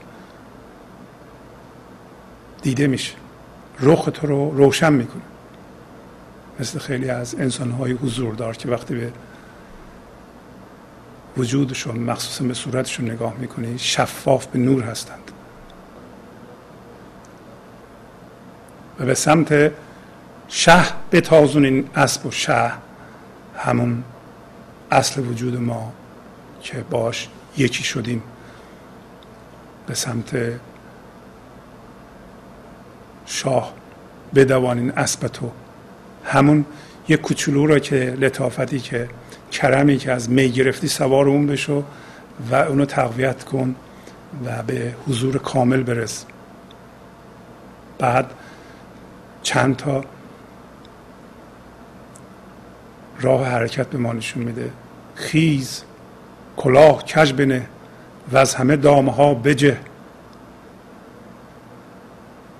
[2.61, 3.13] دیده میشه.
[3.79, 5.21] رخ تو رو روشن می‌کنه.
[6.59, 9.11] مثل خیلی از انسانهای حضوردار که وقتی به
[11.37, 15.31] وجودشون مخصوصا به صورتشون نگاه می‌کنی شفاف به نور هستند.
[18.99, 19.71] و به سمت
[20.47, 22.71] شه بتازون این اسب و شه
[23.57, 24.03] همون
[24.91, 25.91] اصل وجود ما
[26.61, 28.23] که باش یکی شدیم.
[29.87, 30.59] به سمت
[33.25, 33.73] شاه
[34.35, 35.51] بدوانین اسب تو
[36.23, 36.65] همون
[37.07, 39.09] یک کوچولو را که لطافتی که
[39.55, 41.83] کرمی که از می گرفتی سوار اون بشو
[42.51, 43.75] و اونو تقویت کن
[44.45, 46.25] و به حضور کامل برس.
[47.99, 48.31] بعد
[49.43, 50.03] چند تا
[53.21, 54.71] راه حرکت به ما نشون میده.
[55.15, 55.83] خیز
[56.57, 57.65] کلاه کج بنه
[58.31, 59.77] و از همه دامه ها بجه.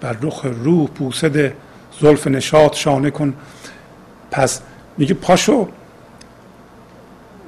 [0.02, 1.56] بر رخ روح پوسده
[2.00, 3.34] زلف نشاط شانه کن.
[4.32, 4.62] پس
[4.98, 5.70] میگه پاشو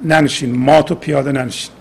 [0.04, 1.72] ننشین مات و پیاده ننشین.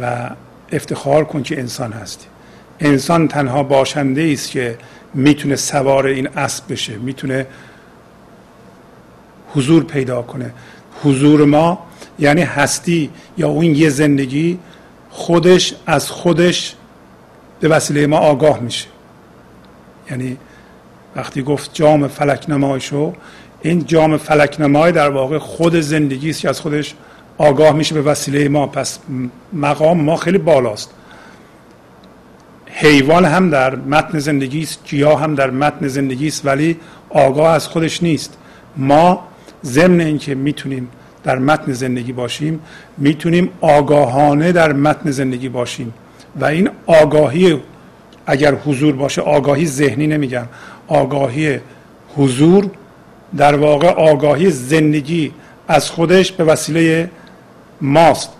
[0.00, 0.30] و
[0.72, 2.26] افتخار کن که انسان هستی.
[2.80, 4.78] انسان تنها باشنده است که
[5.14, 7.46] می‌تونه سوار این اسب بشه می‌تونه
[9.54, 10.52] حضور پیدا کنه.
[11.02, 11.86] حضور ما
[12.18, 14.58] یعنی هستی یا اون یه زندگی
[15.10, 16.74] خودش از خودش
[17.60, 18.86] به وسیله ما آگاه میشه.
[20.10, 20.36] یعنی
[21.16, 23.12] وقتی گفت جام فلک نمای شو
[23.64, 26.94] این جام فلک نمای در واقع خود زندگی است که از خودش
[27.38, 28.66] آگاه میشه به وسیله ما.
[28.66, 28.98] پس
[29.52, 30.90] مقام ما خیلی بالاست.
[32.66, 36.76] حیوان هم در متن زندگی است گیاه هم در متن زندگی است ولی
[37.10, 38.36] آگاه از خودش نیست.
[38.76, 39.28] ما
[39.64, 40.88] ضمن اینکه می‌تونیم
[41.24, 42.60] در متن زندگی باشیم
[42.98, 45.94] می‌تونیم آگاهانه در متن زندگی باشیم.
[46.40, 47.60] و این آگاهی
[48.26, 50.46] اگر حضور باشه آگاهی ذهنی نمیگم
[50.88, 51.58] آگاهی
[52.16, 52.70] حضور
[53.36, 55.34] در واقع آگاهی زندگی
[55.68, 57.10] از خودش به وسیله
[57.80, 58.30] ماست.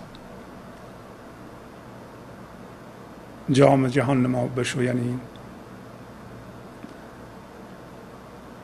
[3.51, 5.19] جام جهان ما بشو یعنی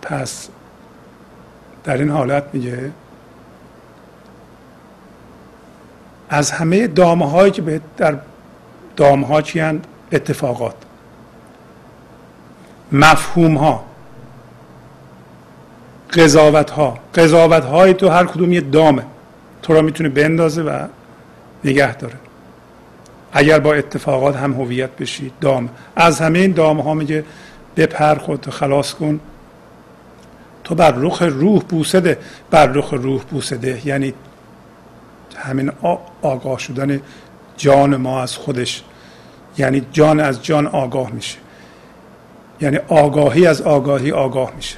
[0.01, 0.49] پس
[1.83, 2.91] در این حالت میگه
[6.29, 8.17] از همه دامه هایی که به در
[8.95, 9.61] دامه ها چی
[10.11, 10.75] اتفاقات.
[12.91, 13.90] مفهوم ها
[16.13, 19.03] قضاوت ها قضاوت های تو هر کدوم یه دامه.
[19.61, 20.87] تو را می‌تونه بندازه و
[21.63, 22.15] نگه داره.
[23.33, 25.69] اگر با اتفاقات هم هویت بشی دام.
[25.95, 27.23] از همه این دام ها میگه
[27.77, 29.19] بپر خودتو خلاص کن.
[30.63, 32.17] تو بر رخ روح بوسده.
[32.51, 33.81] بر رخ روح بوسده.
[33.85, 34.13] یعنی
[35.37, 35.71] همین
[36.21, 37.01] آگاه شدن
[37.57, 38.83] جان ما از خودش.
[39.57, 41.37] یعنی جان از جان آگاه میشه.
[42.61, 44.77] یعنی آگاهی از آگاهی آگاه میشه.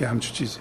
[0.00, 0.58] یه همچون چیزی.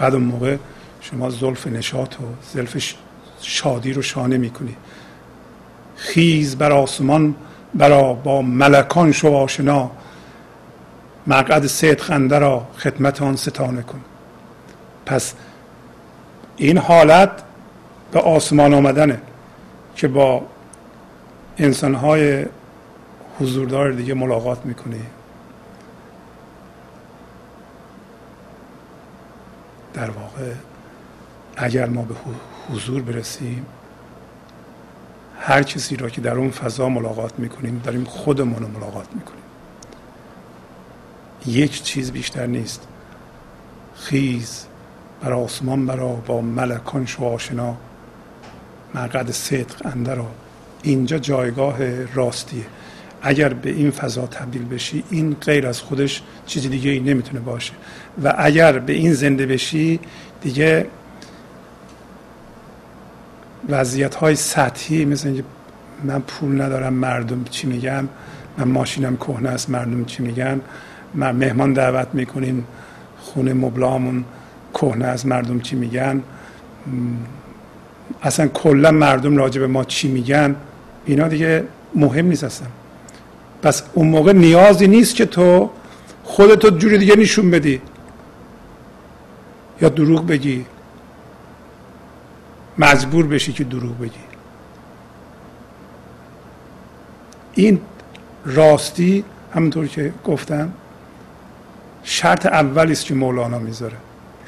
[0.00, 0.56] بعد اون موقع
[1.00, 2.94] شما زلف نشاط و زلف
[3.40, 4.76] شادی رو شانه می‌کنی.
[5.96, 7.34] خیز بر آسمان
[7.74, 9.90] برا با ملکان شو آشنا.
[11.26, 14.00] مقعد صدق خنده را خدمت آن ستانه کن.
[15.06, 15.34] پس
[16.56, 17.30] این حالت
[18.12, 19.20] به آسمان آمدنه
[19.96, 20.42] که با
[21.58, 22.46] انسانهای
[23.40, 25.00] حضوردار دیگه ملاقات می‌کنی.
[29.94, 30.52] در واقع
[31.56, 32.14] اگر ما به
[32.70, 33.66] حضور برسیم
[35.40, 39.40] هر کسی را که در اون فضا ملاقات می‌کنیم داریم خودمون رو ملاقات می‌کنیم.
[41.46, 42.88] یک چیز بیشتر نیست.
[43.94, 44.66] خیز
[45.20, 47.76] بر آسمان برا با ملکان شو آشنا.
[48.94, 50.26] مقعد صدق اندرا
[50.82, 52.64] اینجا جایگاه راستیه.
[53.22, 57.72] اگر به این فضا تبدیل بشی این غیر از خودش چیزی دیگه ای نمی‌تونه باشه.
[58.24, 60.00] و اگر به این زنده بشی
[60.42, 60.86] دیگه
[63.68, 65.44] وضعیت های سطحی مثل اینکه
[66.04, 68.08] من پول ندارم مردم چی میگن؟
[68.58, 70.60] من ماشینم کهنه است مردم چی میگن؟
[71.14, 72.64] من مهمان دعوت می‌کنیم
[73.18, 74.24] خونه مبلامون
[74.74, 76.22] کهنه از مردم چی میگن؟
[78.22, 80.56] اصلا کلا مردم راجع به ما چی میگن؟
[81.06, 82.66] اینا دیگه مهم نیست اصلا.
[83.62, 85.70] پس اون موقع نیازی نیست که تو
[86.24, 87.82] خودتو جوری دیگه نشون بدی.
[89.82, 90.66] یا دروغ بگی.
[92.78, 94.20] مجبور بشی که دروغ بگی.
[97.54, 97.80] این
[98.44, 100.72] راستی همونطور که گفتم
[102.02, 103.96] شرط اولی است که مولانا می‌ذاره.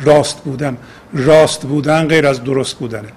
[0.00, 0.76] راست بودن.
[1.12, 3.08] راست بودن غیر از درست بودنه.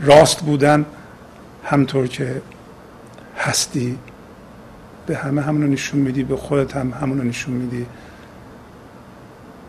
[0.00, 0.86] راست بودن
[1.64, 2.42] همطور که
[3.38, 3.98] هستی
[5.08, 7.86] به همه همونو نشون میدی به خودت هم همونو نشون میدی.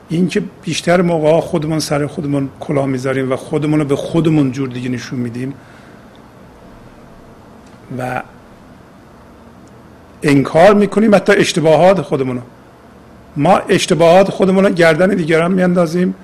[0.10, 4.70] این که بیشتر موقع خودمون سر خودمون کلاه می‌ذاریم و خودمون رو به خودمون جور
[4.70, 5.54] دیگه نشون میدیم
[7.98, 8.22] و
[10.24, 12.42] انکار می‌کنیم حتی اشتباهات خودمون
[13.36, 16.16] ما اشتباهات خودمون رو گردن دیگران میاندازیم.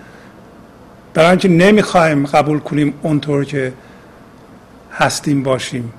[1.14, 3.74] برای اینکه نمی‌خوایم قبول کنیم اونطور که
[4.92, 5.94] هستیم باشیم.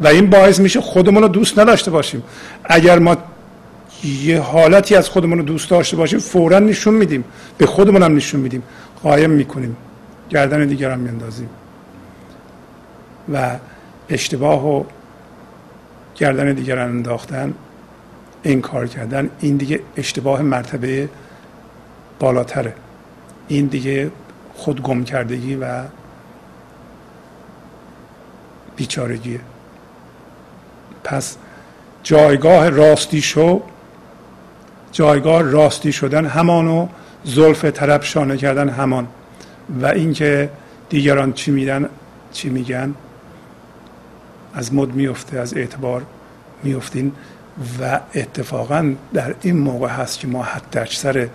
[0.00, 2.22] و این باعث میشه خودمون رو دوست نداشته باشیم.
[2.64, 3.16] اگر ما
[4.04, 7.24] یه حالتی از خودمون رو دوست داشته باشیم فورا نشون میدیم.
[7.58, 8.62] به خودمون هم نشون میدیم.
[9.02, 9.76] قایم می‌کنیم.
[10.30, 11.48] گردن دیگران میاندازیم.
[13.32, 13.56] و
[14.08, 14.84] اشتباه و
[16.16, 17.54] گردن دیگران انداختن
[18.62, 21.08] کار کردن این دیگه اشتباه مرتبه
[22.18, 22.74] بالاتره.
[23.48, 24.10] این دیگه
[24.54, 25.82] خود گم کردگی و
[28.76, 29.40] بیچارگیه.
[31.04, 31.36] پس
[32.02, 33.62] جایگاه راستی شو
[34.92, 36.88] جایگاه راستی شدن همانو
[37.24, 39.08] زلف طرف شانه کردن همان.
[39.80, 40.50] و اینکه
[40.88, 41.88] دیگران چی میدن
[42.32, 42.94] چی میگن
[44.54, 46.02] از مد میفته از اعتبار
[46.62, 47.12] میفتین
[47.80, 51.28] و اتفاقا در این موقع هست که ما حتی اکثر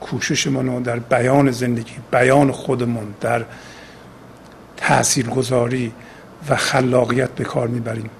[0.00, 3.44] کوششمون رو در بیان زندگی بیان خودمون در
[4.76, 5.92] تاثیرگذاری
[6.48, 8.10] و خلاقیت به کار می‌بریم.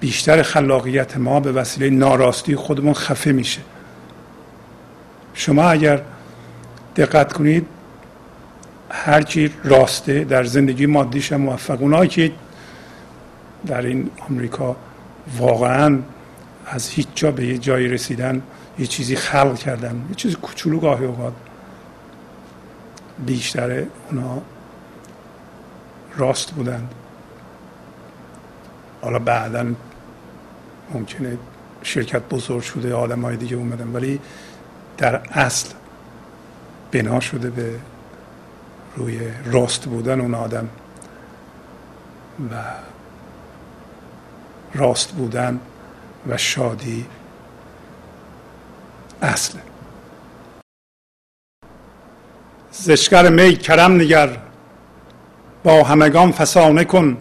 [0.00, 3.60] بیشتر خلاقیت ما به وسیله ناراستی خودمون خفه میشه.
[5.34, 6.02] شما اگر
[6.96, 7.66] دقت کنید
[8.90, 12.32] هر کی راسته در زندگی مادیش موفق اونایی که
[13.66, 14.76] در این آمریکا
[15.38, 15.98] واقعا
[16.66, 18.42] از هیچ جا به یه جایی رسیدن
[18.78, 21.32] یه چیزی خلق کردن یه چیزی کوچولو گاهی اوقات
[23.26, 24.42] بیشتر اونا
[26.16, 26.94] راست بودند
[29.02, 29.66] حالا بعدا
[30.94, 31.38] ممکنه
[31.82, 34.20] شرکت بزرگ شده آدم های دیگه اومدن ولی
[34.96, 35.70] در اصل
[36.92, 37.74] بنا شده به
[38.96, 40.68] روی راست بودن اون آدم
[42.50, 42.54] و
[44.74, 45.60] راست بودن
[46.28, 47.06] و شادی
[52.70, 54.38] زشکر می کرم نگر
[55.64, 57.16] با همگان فسانه کن.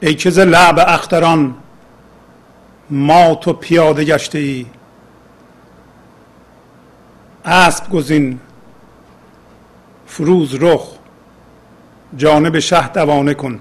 [0.00, 1.54] ای که ز لعب اختران
[2.90, 4.66] ما تو پیاده گشته ای.
[7.44, 8.40] اسب گزین
[10.06, 10.88] فروز رخ
[12.16, 13.60] جانب شه دوانه کن.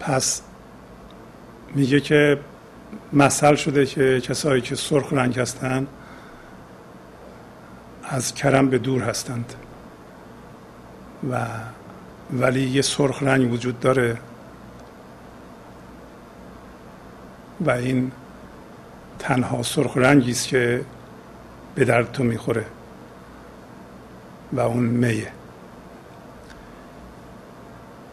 [0.00, 0.42] پس
[1.74, 2.38] میگه که
[3.12, 5.86] مثل شده که کسایی که سرخ رنگ هستند
[8.04, 9.54] از کرم به دور هستند.
[11.30, 11.46] و
[12.32, 14.18] ولی یه سرخ رنگ وجود داره.
[17.60, 18.12] و این
[19.18, 20.84] تنها سرخ رنگی است که
[21.74, 22.66] به درد تو می‌خوره.
[24.52, 25.32] و اون میه.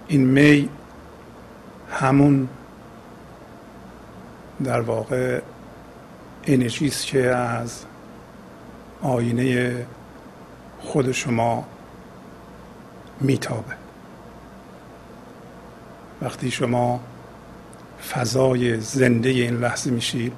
[0.07, 0.69] این می
[1.91, 2.49] همون
[4.63, 5.41] در واقع
[6.43, 7.85] انرژی است که از
[9.01, 9.85] آینه
[10.81, 11.67] خود شما
[13.21, 13.78] میتابه.
[16.21, 16.99] وقتی شما
[18.11, 20.33] فضای زنده این لحظه میشید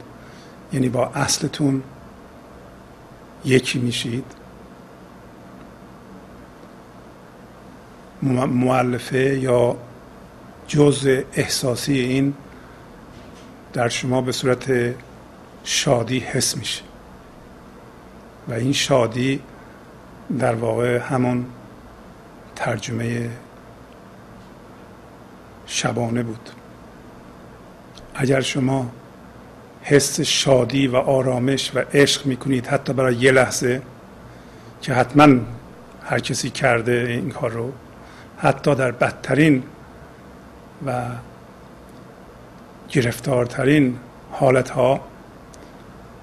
[0.74, 1.84] یعنی با اصلتون
[3.46, 4.26] یکی میشید
[8.22, 9.78] معلفه یا
[10.68, 12.34] جزء احساسی این
[13.74, 14.96] در شما به صورت
[15.64, 16.82] شادی حس میشه.
[18.48, 19.42] و این شادی
[20.40, 21.46] در واقع همون
[22.56, 23.30] ترجمه
[25.82, 26.50] شبانه بود.
[28.16, 28.92] اگر شما
[29.82, 33.82] حس شادی و آرامش و عشق می‌کنید حتی برای یه لحظه
[34.82, 35.28] که حتما
[36.04, 37.72] هر کسی کرده این کار رو
[38.38, 39.64] حتی در بدترین
[40.86, 41.06] و
[42.90, 43.98] گرفتارترین
[44.32, 45.00] حالت ها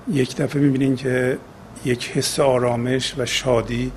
[0.09, 1.39] یک دفعه می‌بینین که
[1.85, 3.93] یک حس آرامش و شادی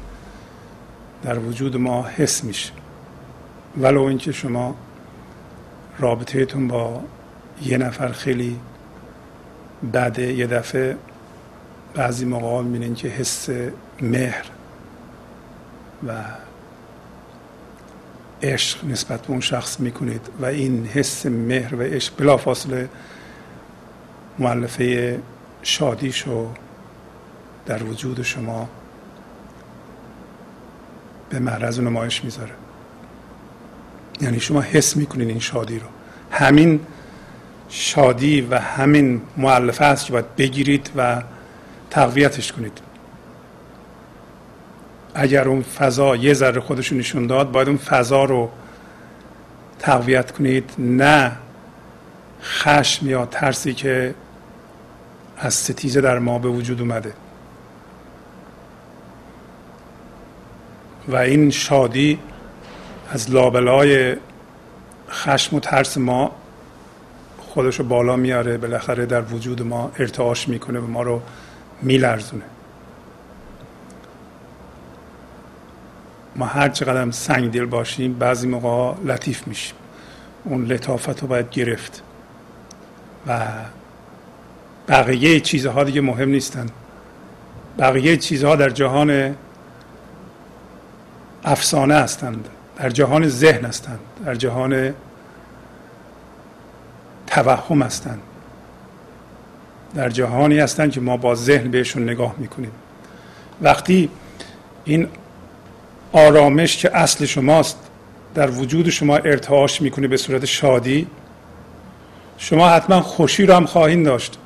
[1.24, 2.72] در وجود ما حس میشه.
[3.78, 4.76] ولو اینکه شما
[6.02, 7.02] رابطهتون با
[7.62, 8.60] یه نفر خیلی
[9.84, 10.98] بعد یه دفعه
[11.94, 13.50] بعضی موقع می‌بینین که حس
[14.02, 14.46] مهر
[16.08, 16.14] و
[18.44, 22.90] عشق نسبت به اون شخص می‌کنید و این حس مهر و عشق بلافاصله
[24.40, 25.20] معلفه
[25.64, 26.48] شادیشو
[27.66, 28.70] در وجود شما
[31.30, 32.61] به معرض نمایش می‌ذاره.
[34.22, 35.86] یعنی شما حس می‌کنید این شادی رو.
[36.32, 36.80] همین
[37.70, 41.22] شادی و همین معلفه است که باید بگیرید و
[41.90, 42.82] تقویتش کنید.
[45.14, 48.50] اگر اون فضا یه ذره خودشون نشون داد باید اون فضا رو
[49.80, 51.32] تقویت کنید نه
[52.44, 54.16] خشم یا ترسی که
[55.38, 57.14] از ستیزه در ما به وجود اومده.
[61.08, 62.20] و این شادی
[63.14, 64.16] از لابلای
[65.10, 66.32] خشم و ترس ما
[67.38, 71.22] خودش رو بالا میاره بالاخره در وجود ما ارتعاش می‌کنه و ما رو
[71.82, 72.44] میلرزونه.
[76.36, 79.76] ما هر چقدر سنگ دل باشیم بعضی موقع لطیف میشیم.
[80.44, 82.02] اون لطافت رو باید گرفت.
[83.28, 83.48] و
[84.88, 86.68] بقیه چیزها دیگه مهم نیستن.
[87.80, 89.36] بقیه چیزها در جهان
[91.44, 92.50] افسانه هستند.
[92.78, 94.00] در جهان ذهن هستند.
[94.26, 94.94] در جهان
[97.28, 98.22] توهم هستند.
[99.96, 102.72] در جهانی هستند که ما با ذهن بهشون نگاه می‌کنیم.
[103.62, 104.10] وقتی
[104.86, 105.08] این
[106.12, 107.78] آرامش که اصل شماست
[108.36, 111.08] در وجود شما ارتعاش می‌کنه به صورت شادی
[112.38, 114.38] شما حتما خوشی رو هم خواهید داشت.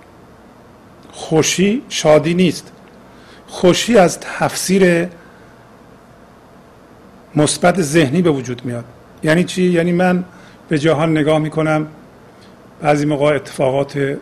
[1.12, 2.72] خوشی شادی نیست.
[3.48, 5.08] خوشی از تفسیر
[7.36, 8.86] مثبت ذهنی به وجود میاد.
[9.24, 10.24] یعنی چی؟ یعنی من
[10.70, 11.88] به جهان نگاه می‌کنم
[12.82, 14.18] بعضی موقع اتفاقات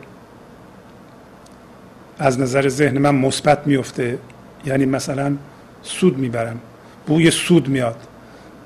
[2.20, 4.18] از نظر ذهن من مثبت میفته
[4.66, 5.38] یعنی مثلا
[5.84, 6.60] سود می‌برم
[7.08, 7.98] بوی سود میاد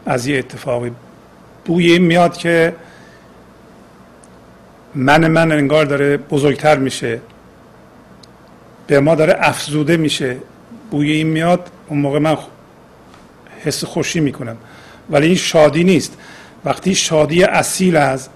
[0.05, 0.91] از یه اتفاقی.
[1.65, 2.75] بوی این میاد که
[4.95, 7.21] من من انگار داره بزرگتر میشه
[8.87, 10.37] به ما داره افزوده میشه.
[10.91, 12.37] بوی این میاد اون موقع من
[13.67, 14.57] حس خوشی می‌کنم.
[15.09, 16.17] ولی این شادی نیست.
[16.65, 18.29] وقتی شادی اصیل از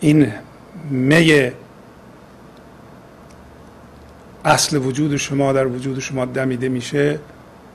[0.00, 0.32] این
[0.90, 1.50] می
[4.44, 7.18] اصل وجود شما در وجود شما دمیده میشه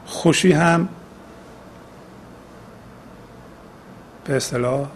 [0.05, 0.89] خوشی هم
[4.25, 4.87] به اصطلاح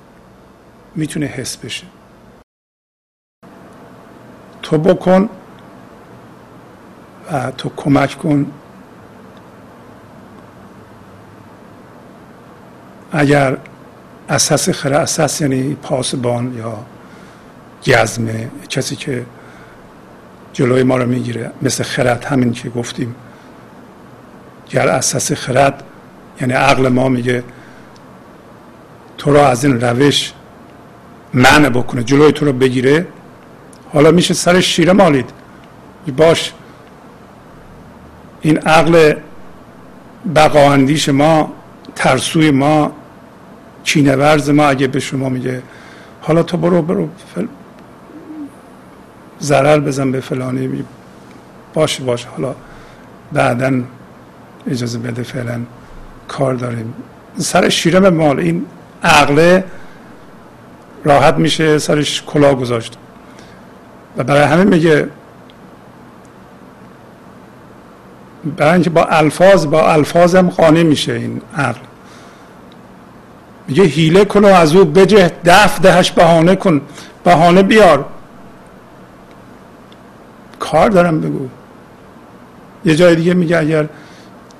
[0.95, 1.85] می‌تونه حس بشه.
[4.61, 5.29] تو بکن
[7.31, 8.51] و تو کمک کن.
[13.11, 13.57] اگر
[14.29, 16.85] اساس خرد اساس یعنی پاسبان یا
[17.87, 19.25] گزمه کسی که
[20.53, 23.15] جلوی ما رو می‌گیره مثل خرد همین که گفتیم.
[24.69, 25.83] گر اساس خرد
[26.41, 27.43] یعنی عقل ما میگه
[29.17, 30.33] تو را از این روش
[31.33, 33.07] منع بکنه جلوی تو رو بگیره
[33.93, 35.29] حالا میشه سر شیره مالید.
[36.17, 36.53] باش
[38.41, 39.13] این عقل
[40.35, 41.53] بقااندیش ما
[41.95, 42.91] ترسوی ما
[43.83, 45.61] چینه ورز ما اگه به شما میگه
[46.21, 47.45] حالا تو برو برو فل...
[49.41, 50.83] ضرر بزن به فلانی
[51.73, 52.55] باشه باشه حالا
[53.33, 53.81] بعدا
[54.67, 55.59] اجازه بده فعلا
[56.27, 56.93] کار داریم.
[57.37, 58.65] سر شیرم مال این
[59.03, 59.63] عقله
[61.03, 62.97] راحت میشه سرش کلاه گذاشت.
[64.17, 65.09] و برای همه میگه
[68.45, 71.79] برای با الفاظ با الفاظ هم قانع میشه این عقل.
[73.67, 76.81] میگه هیله کن و از او بجه دف دهش بهانه کن
[77.23, 78.05] بهانه بیار.
[80.59, 81.47] کار دارم بگو.
[82.85, 83.87] یه جای دیگه میگه اگر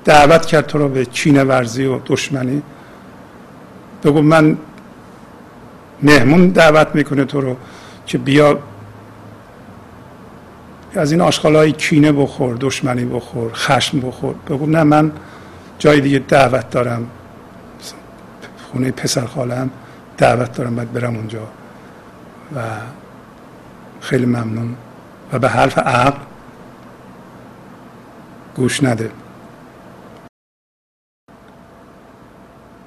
[0.04, 2.62] دعوت کرد تو رو به چینه ورزی و دشمنی
[4.04, 4.58] بگو من
[6.02, 7.56] مهمون دعوت می‌کنه تو رو
[8.06, 8.58] که بیا
[10.98, 14.34] از این های کینه بخور دشمنی بخور خشم بخور.
[14.34, 15.12] بگو نه من
[15.78, 17.10] جای دیگه دعوت دارم.
[18.72, 19.70] خونه پسر خالم
[20.18, 21.42] دعوت دارم باید برم اونجا.
[22.56, 22.60] و
[24.00, 24.76] خیلی ممنون.
[25.32, 26.18] و به حرف عقل
[28.56, 29.10] گوش نده.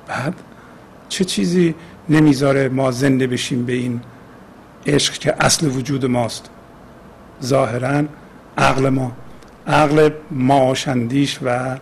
[0.08, 0.34] بعد
[1.10, 1.76] چه چیزی
[2.10, 4.02] نمی‌ذاره ما زنده بشیم به این
[4.86, 6.50] عشق که اصل وجود ماست؟
[7.44, 8.06] ظاهرا
[8.58, 9.12] عقل ما.
[9.68, 11.78] عقل معاشندیش و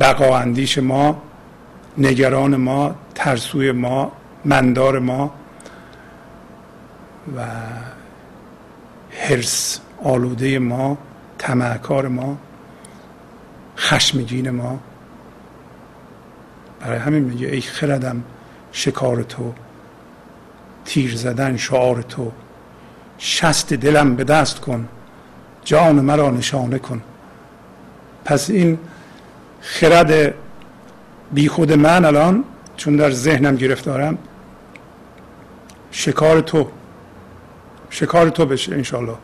[0.00, 1.22] بقااندیش ما
[1.98, 4.12] نگران ما ترسوی ما
[4.44, 5.34] مندار ما
[7.36, 7.46] و
[9.10, 10.98] حرس آلوده ما
[11.38, 12.38] تمعکار ما
[13.76, 14.80] خشمگین ما.
[16.80, 18.22] برای همین میگه ای خردم
[18.72, 19.52] شکار تو
[20.84, 22.32] تیر زدن شعار تو.
[23.22, 24.88] شست دلم به دست کن
[25.64, 27.02] جان مرا نشانه کن.
[28.24, 28.78] پس این
[29.60, 30.34] خرد
[31.32, 32.44] بی خود من الان
[32.76, 34.18] چون در ذهنم گرفتارم
[35.90, 36.68] شکار تو
[37.90, 39.14] شکار تو بشه انشالله.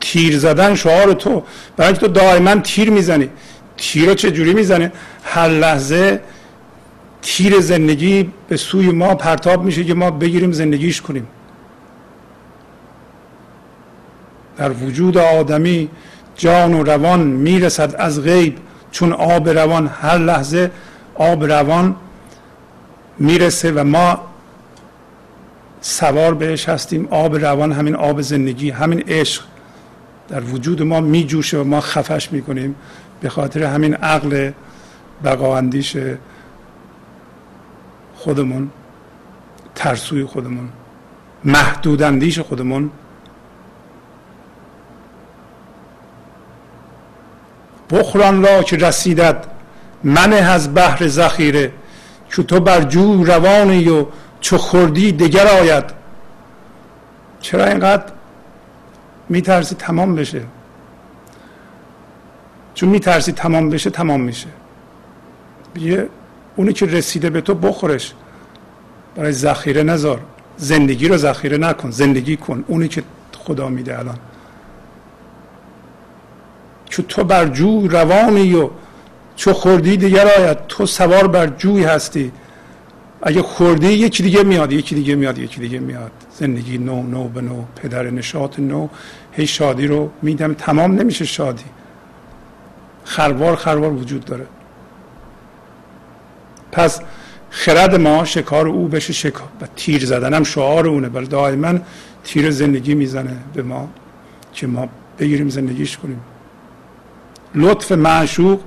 [0.00, 1.42] تیر زدن شعار تو
[1.76, 3.28] برای تو دائما تیر می‌زنی.
[3.76, 4.92] تیر رو چجوری می‌زنه؟
[5.24, 6.20] هر لحظه
[7.22, 11.26] تیر زندگی به سوی ما پرتاب میشه که ما بگیریم زندگیش کنیم.
[14.56, 15.88] در وجود آدمی
[16.36, 18.58] جان و روان می‌رسد از غیب
[18.90, 20.70] چون آب روان هر لحظه
[21.14, 21.96] آب روان
[23.18, 24.20] می‌رسه و ما
[25.80, 27.08] سوار بهش هستیم.
[27.10, 29.42] آب روان همین آب زندگی همین عشق
[30.28, 32.74] در وجود ما میجوشه و ما خفش می‌کنیم
[33.20, 34.50] به خاطر همین عقل
[35.24, 35.96] بقااندیش
[38.16, 38.70] خودمون
[39.74, 40.68] ترسوی خودمون
[41.44, 42.90] محدوداندیش خودمون
[47.90, 49.46] بخران را که رسیدد
[50.04, 51.72] من از بحر ذخیره.
[52.30, 54.06] که تو بر جو روانی و
[54.40, 55.84] چو خوردی دگر آید.
[57.40, 58.12] چرا اینقدر
[59.28, 60.42] میترسی تمام بشه؟
[62.74, 64.48] چون میترسی تمام بشه تمام میشه.
[65.78, 66.08] یه
[66.56, 68.12] اونی که رسیده به تو بخورش.
[69.16, 70.20] برای ذخیره نذار
[70.56, 72.64] زندگی رو ذخیره نکن زندگی کن.
[72.66, 73.02] اونی که
[73.38, 74.18] خدا میده الان.
[76.96, 78.70] چو تو بر جو روانی و
[79.36, 82.32] چو خوردی دیگر آید تو سوار بر جوی هستی.
[83.22, 86.10] اگه خوردی یکی دیگه میاد یکی دیگه میاد یکی دیگه میاد.
[86.38, 88.88] زندگی نو نو به نو پدر نشاط نو.
[89.32, 91.64] هی شادی رو میدم تمام نمیشه شادی.
[93.04, 94.46] خروار خروار وجود داره.
[96.72, 97.00] پس
[97.50, 99.48] خرد ما شکار او بشه شکار.
[99.60, 101.78] و تیر زدنم شعار اونه بل دائما
[102.24, 103.88] تیر زندگی می‌زنه به ما
[104.52, 104.88] که ما
[105.18, 106.20] بگیریم زندگیش کنیم.
[107.56, 108.60] لطف معشوق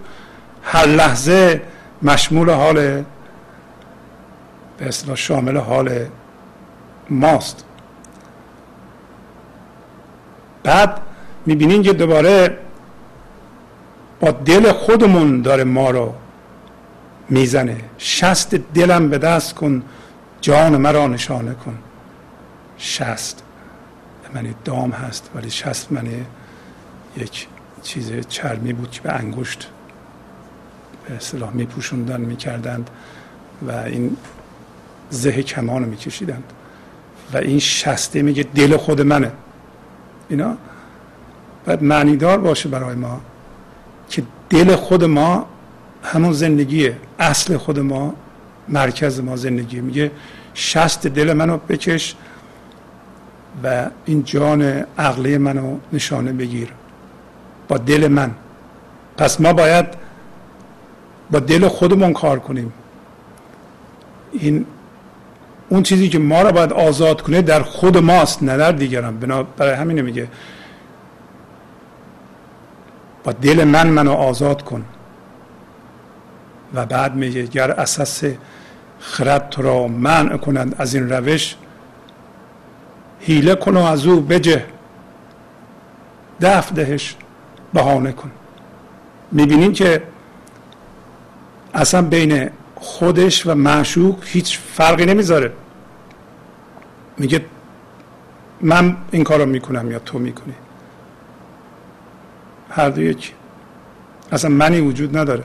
[0.63, 1.61] هر لحظه
[2.01, 3.03] مشمول حال
[4.77, 6.05] به اصطلاح شامل حال
[7.09, 7.65] ماست.
[10.63, 11.01] بعد
[11.45, 12.57] می‌بینین که دوباره
[14.19, 16.13] با دل خودمون داره ما رو
[17.29, 17.77] می‌زنه.
[17.97, 19.83] شست دلم به دست کن
[20.41, 21.77] جان مرا نشانه کن.
[22.77, 23.43] شست.
[24.35, 26.25] معنی دام هست ولی شست معنی
[27.17, 27.47] یک
[27.89, 29.69] چیز چرمی بود که به انگشت
[31.07, 32.89] به اصطلاح میپوشوندن می‌کردند
[33.67, 34.17] و این
[35.09, 36.43] زه کمان رو میکشیدند.
[37.33, 39.31] و این شسته میگه دل خود منه.
[40.29, 40.57] اینا؟
[41.65, 43.21] باید معنیدار باشه برای ما
[44.09, 45.45] که دل خود ما
[46.03, 46.97] همون زندگیه.
[47.19, 48.13] اصل خود ما
[48.67, 50.11] مرکز ما زندگی میگه
[50.53, 52.15] شست دل منو بکش
[53.63, 54.61] و این جان
[54.97, 56.78] عقلی منو نشانه بگیر.
[57.69, 58.31] با دل من.
[59.17, 59.85] پس ما باید
[61.31, 62.73] با دل خودمون کار کنیم.
[64.31, 64.65] این
[65.69, 69.19] اون چیزی که ما را باید آزاد کنه در خود ماست نه در دیگران.
[69.19, 70.27] بنا برای همینه میگه.
[73.23, 74.85] با دل من منو آزاد کن.
[76.73, 78.23] و بعد میگه گر اساس
[78.99, 81.55] خرد تو را منع کنند از این روش
[83.19, 84.65] حیله کن و از او بجه.
[86.41, 87.15] دفع دهش.
[87.73, 88.31] بهانه کن
[89.31, 90.03] می‌بینیم که
[91.73, 95.53] اصلا بین خودش و معشوق هیچ فرقی نمی‌ذاره.
[97.17, 97.45] میگه
[98.61, 100.53] من این کارو می‌کنم یا تو می‌کنی.
[102.69, 103.33] هر دو یک
[104.31, 105.43] اصلا منی وجود نداره.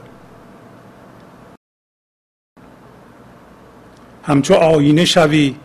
[4.22, 5.56] همچو آینه شوی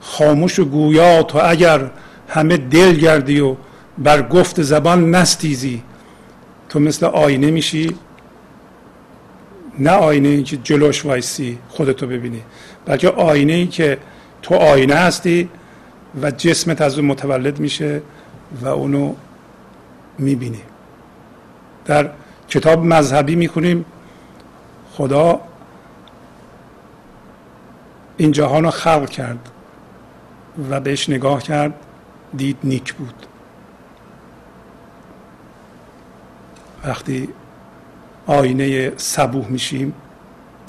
[0.00, 1.90] خاموش و گویا تو اگر
[2.28, 3.56] همه دل گردی و
[3.98, 5.82] بر گفت زبان نستیزی.
[6.68, 7.96] تو مثل آینه میشی
[9.78, 12.42] نه آینه ای که جلوش وایسی خودتو ببینی
[12.86, 13.98] بلکه آینه ای که
[14.42, 15.48] تو آینه هستی
[16.22, 18.02] و جسمت از اون متولد میشه
[18.62, 19.14] و اونو
[20.18, 20.60] می‌بینی.
[21.84, 22.10] در
[22.48, 23.84] کتاب مذهبی می‌خونیم
[24.92, 25.40] خدا
[28.16, 29.48] این جهان رو خلق کرد
[30.70, 31.74] و بهش نگاه کرد
[32.36, 33.26] دید نیک بود.
[36.84, 37.28] وقتی
[38.26, 39.94] آینه صبوح میشیم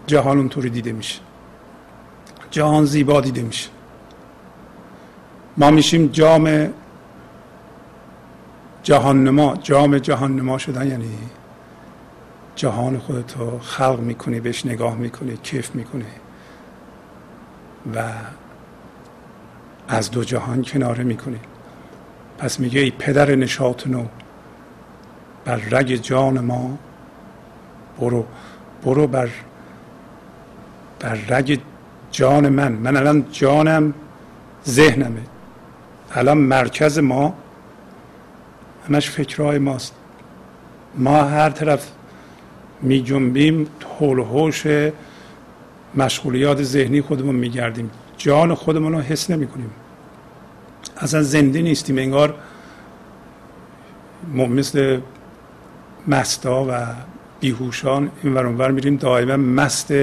[0.07, 1.19] جهان اونطوری دیده میشه.
[2.51, 3.69] جهان زیبا دیده میشه.
[5.57, 6.73] ما میشیم جام
[8.83, 11.17] جهان نما جام جهان نما شدن یعنی
[12.55, 16.05] جهان خودتو خلق می‌کنی بهش نگاه می‌کنی کیف می‌کنی.
[17.95, 18.03] و
[19.87, 21.39] از دو جهان کناره می‌کنی.
[22.37, 24.05] پس میگه ای پدر نشاط نو
[25.45, 26.77] بر رگ جان ما.
[27.99, 28.25] برو
[28.83, 29.29] برو بر
[30.99, 31.59] بر رگ
[32.11, 32.71] جان من.
[32.71, 33.93] من الان جانم
[34.67, 35.21] ذهنمه.
[36.11, 37.33] الان مرکز ما.
[38.89, 39.95] همش فکرهای ماست.
[40.95, 41.91] ما هر طرف
[42.81, 43.67] می جنبیم
[43.99, 44.67] حول حوش
[45.95, 49.69] مشغولیات ذهنی خودمون میگردیم جان خودمون رو حس نمی کنیم.
[50.97, 51.97] اصلا زنده نیستیم.
[51.97, 52.35] انگار
[54.33, 54.99] مثل
[56.07, 56.71] مستا و
[57.39, 58.95] بیهوشان این ورانور میریم.
[58.97, 59.93] دائما مست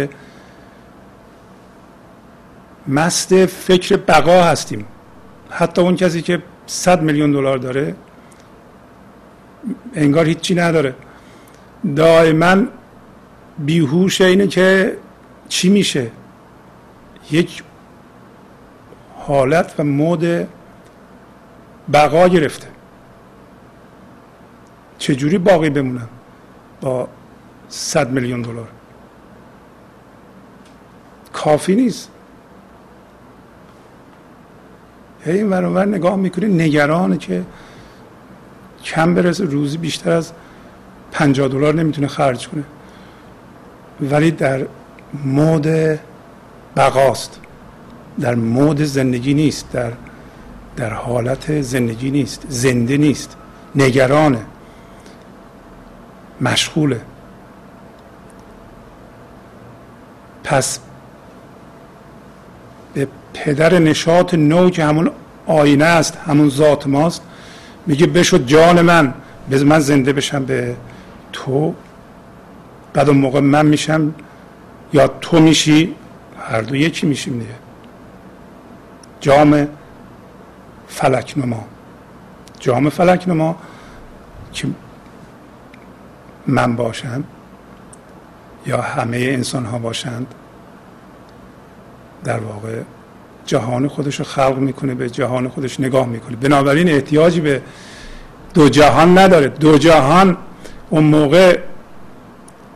[2.88, 4.86] مست فکر بقا هستیم.
[5.50, 7.94] حتی اون کسی که صد میلیون دلار داره
[9.94, 10.94] انگار هیچی نداره.
[11.96, 12.56] دائما
[13.58, 14.96] بیهوش اینه که
[15.48, 16.10] چی میشه؟
[17.30, 17.62] یک
[19.18, 20.48] حالت و مود
[21.92, 22.71] بقا گرفته.
[25.02, 26.08] چجوری باقی بمونم
[26.80, 27.08] با
[27.68, 28.68] صد میلیون دلار؟
[31.32, 32.10] کافی نیست.
[35.24, 37.42] هی این ورانور نگاه می‌کنی نگرانه که
[38.84, 40.32] کم برسه روزی بیشتر از
[41.12, 42.64] پنجاه دلار نمی‌تونه خرج کنه.
[44.00, 44.66] ولی در
[45.24, 45.66] مود
[46.76, 47.40] بقاست.
[48.20, 49.72] در مود زندگی نیست.
[49.72, 49.92] در
[50.76, 52.46] در حالت زندگی نیست.
[52.48, 53.36] زنده نیست.
[53.74, 54.44] نگرانه.
[56.42, 57.00] مشغوله.
[60.44, 60.78] پس
[62.94, 65.10] به پدر نشاط نو که همون
[65.46, 67.22] آینه است همون ذات ماست.
[67.86, 69.14] میگه بشو جان من
[69.50, 70.76] بذار من زنده بشم به
[71.32, 71.74] تو.
[72.92, 74.14] بعد اون موقع من میشم
[74.92, 75.94] یا تو میشی؟
[76.40, 77.54] هر دو یکی میشیم دیگه.
[79.20, 79.68] جام
[80.88, 81.64] فلک نما.
[82.60, 83.56] جام فلک نما
[84.52, 84.68] که
[86.46, 87.24] من باشم
[88.66, 90.26] یا همه انسان ها باشند
[92.24, 92.80] در واقع
[93.46, 96.36] جهان خودش رو خلق می‌کنه به جهان خودش نگاه می‌کنه.
[96.36, 97.62] بنابراین احتیاجی به
[98.54, 99.48] دو جهان نداره.
[99.48, 100.36] دو جهان
[100.90, 101.58] اون موقع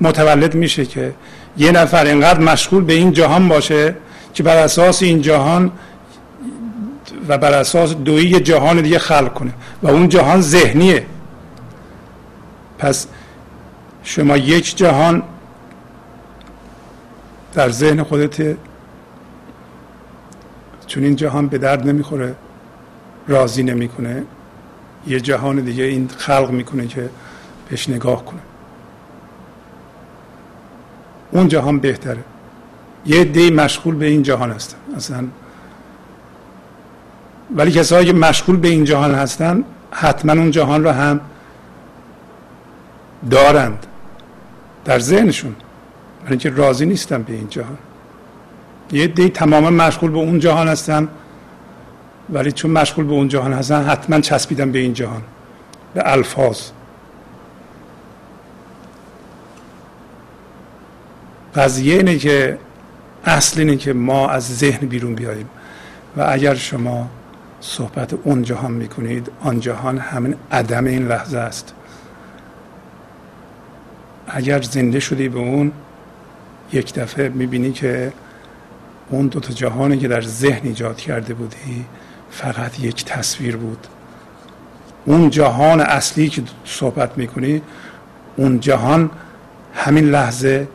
[0.00, 1.14] متولد میشه که
[1.56, 3.94] یه نفر اینقدر مشغول به این جهان باشه
[4.34, 5.72] که بر اساس این جهان
[7.28, 9.52] و بر اساس دویی جهان دیگه خلق کنه.
[9.82, 11.06] و اون جهان ذهنیه.
[12.78, 13.06] پس
[14.06, 15.22] شما یک جهان
[17.54, 18.56] در ذهن خودت
[20.86, 22.34] چون این جهان به درد نمی‌خوره
[23.28, 24.22] راضی نمی‌کنه
[25.06, 27.10] یه جهان دیگه این خلق می‌کنه که
[27.68, 28.40] بهش نگاه کنه.
[31.30, 32.24] اون جهان بهتره.
[33.06, 34.78] یه دی مشغول به این جهان هستن.
[34.96, 35.24] اصلا
[37.56, 41.20] ولی کسایی که مشغول به این جهان هستن حتما اون جهان رو هم
[43.30, 43.86] دارند.
[44.86, 45.56] در ذهنشون.
[46.20, 47.78] برای اینکه راضی نیستن به این جهان.
[48.92, 51.08] یه دی تماما مشغول به اون جهان هستن
[52.30, 55.22] ولی چون مشغول به اون جهان هستن حتما چسبیدن به این جهان.
[55.94, 56.60] به الفاظ.
[61.54, 62.58] قضیه اینه که
[63.24, 65.48] اصل اینه که ما از ذهن بیرون بیاییم.
[66.16, 67.08] و اگر شما
[67.60, 71.74] صحبت اون جهان می‌کنید آن جهان همین عدم این لحظه است.
[74.26, 75.72] اگر زنده شدی به اون
[76.72, 78.12] یک دفعه می‌بینی که
[79.10, 81.84] اون دوتا جهانی که در ذهن ایجاد کرده بودی
[82.30, 83.86] فقط یک تصویر بود.
[85.04, 87.62] اون جهان اصلی که صحبت می‌کنی
[88.36, 89.10] اون جهان
[89.74, 90.68] همین لحظه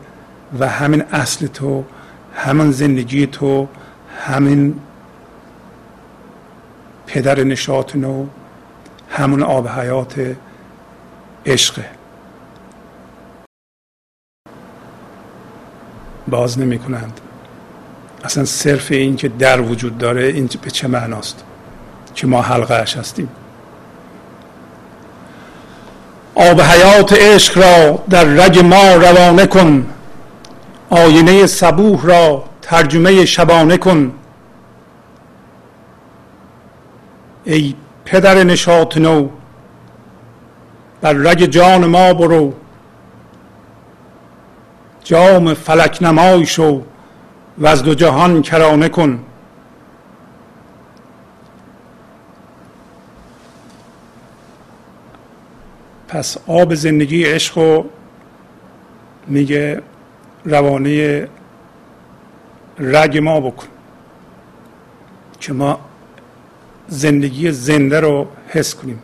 [0.58, 1.84] و همین اصل تو
[2.34, 3.68] همین زندگی تو
[4.18, 4.74] همین
[7.06, 8.26] پدر نشاط نو
[9.10, 10.36] همون آب حیات
[11.46, 11.84] عشقه.
[16.32, 17.20] باز نمی کنند
[18.24, 21.44] اصلا صرف این که در وجود داره این به چه معناست؟
[22.14, 23.28] که ما حلقه اش هستیم.
[26.34, 29.86] آب حیات عشق را در رگ ما روانه کن.
[30.90, 34.12] آینه صبوح را ترجمه شبانه کن.
[37.44, 37.74] ای
[38.04, 39.28] پدر نشاط نو
[41.00, 42.54] بر رگ جان ما برو.
[45.04, 46.82] جام فلک نمای شو
[47.58, 49.24] و از دو جهان کرانه کن.
[56.08, 57.84] پس آب زندگی عشق رو
[59.26, 59.82] میگه
[60.44, 61.28] روانه
[62.78, 63.66] رگ ما بکن
[65.40, 65.80] که ما
[66.88, 69.02] زندگی زنده رو حس کنیم.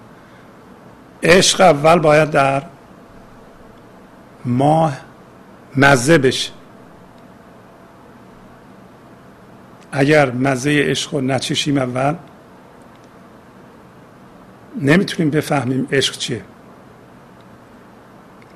[1.22, 2.62] عشق اول باید در
[4.44, 4.92] ما
[5.76, 6.50] مزه بشه.
[9.92, 12.14] اگر مزه عشق رو نچشیم اول
[14.80, 16.42] نمی‌تونیم بفهمیم عشق چیه.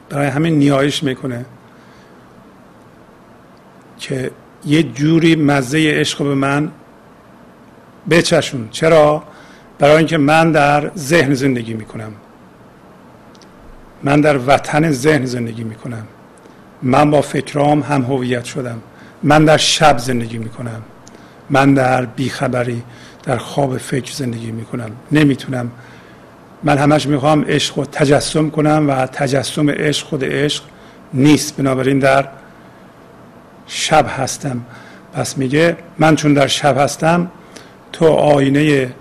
[0.09, 1.45] برای همین نیایش می‌کنه
[3.99, 4.31] که
[4.65, 6.73] یه جوری مزه عشق به من
[8.11, 8.69] بچشون.
[8.71, 9.23] چرا؟
[9.79, 12.13] برای اینکه من در ذهن زندگی می‌کنم.
[14.03, 16.07] من در وطن ذهن زندگی می‌کنم.
[16.83, 18.79] من با فکرام هم هویت شدم.
[19.23, 20.83] من در شب زندگی می‌کنم.
[21.51, 22.83] من در بیخبری
[23.23, 24.91] در خواب فکر زندگی می‌کنم.
[25.13, 25.71] نمی‌تونم.
[26.63, 30.65] من همش می‌خوام عشق رو تجسم کنم و تجسم عشق خود عشق
[31.15, 31.57] نیست.
[31.57, 32.29] بنابراین در
[33.67, 34.61] شب هستم.
[35.13, 37.31] پس میگه من چون در شب هستم
[37.93, 38.95] تو آینه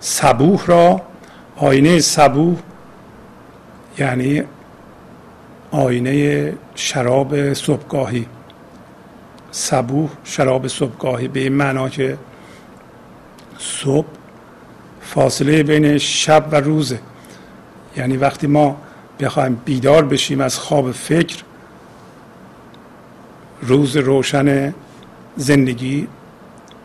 [0.00, 1.02] صبوح را
[1.56, 2.56] آینه صبوح
[3.98, 4.42] یعنی
[5.70, 8.26] آینه شراب صبحگاهی.
[9.50, 11.28] صبوح شراب صبحگاهی.
[11.28, 12.18] به این معنا که
[13.58, 14.06] صبح
[15.00, 16.98] فاصله بین شب و روزه.
[17.96, 18.76] یعنی وقتی ما
[19.20, 21.36] بخوایم بیدار بشیم از خواب فکر
[23.62, 24.74] روز روشن
[25.36, 26.08] زندگی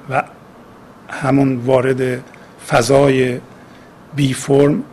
[0.10, 0.24] و
[1.10, 2.24] همون وارد
[2.68, 3.40] فضای
[4.16, 4.84] بی فرم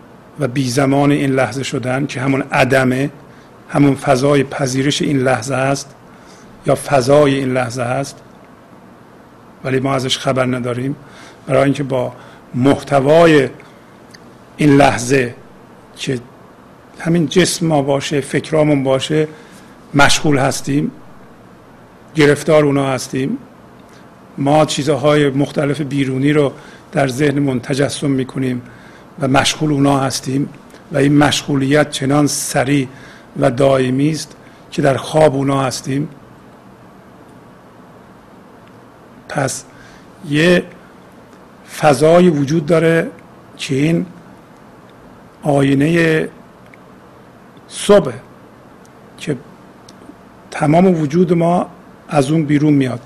[0.41, 3.11] و بی زمان این لحظه شدن که همون عدمه
[3.69, 5.95] همون فضای پذیرش این لحظه است
[6.67, 8.17] یا فضای این لحظه است
[9.65, 10.97] ولی ما ازش خبر نداریم.
[11.47, 12.13] برای اینکه با
[12.55, 13.49] محتوای
[14.57, 15.35] این لحظه
[15.97, 16.21] که
[17.01, 19.29] همین جسم ما باشه فکرامون باشه
[19.95, 20.91] مشغول هستیم
[22.15, 23.39] گرفتار اونا هستیم
[24.39, 26.53] ما چیزهای مختلف بیرونی رو
[26.93, 28.63] در ذهنمون تجسم می‌کنیم
[29.21, 30.49] و مشغول اونا هستیم
[30.93, 32.89] و این مشغولیت چنان سریع
[33.39, 34.37] و دائمی است
[34.71, 36.09] که در خواب اونا هستیم.
[39.29, 39.65] پس
[40.29, 40.65] یه
[41.77, 43.11] فضای وجود داره
[43.57, 44.07] که این
[45.43, 46.29] آینه
[47.69, 48.13] صبح
[49.19, 49.37] که
[50.51, 51.67] تمام وجود ما
[52.09, 53.01] از اون بیرون میاد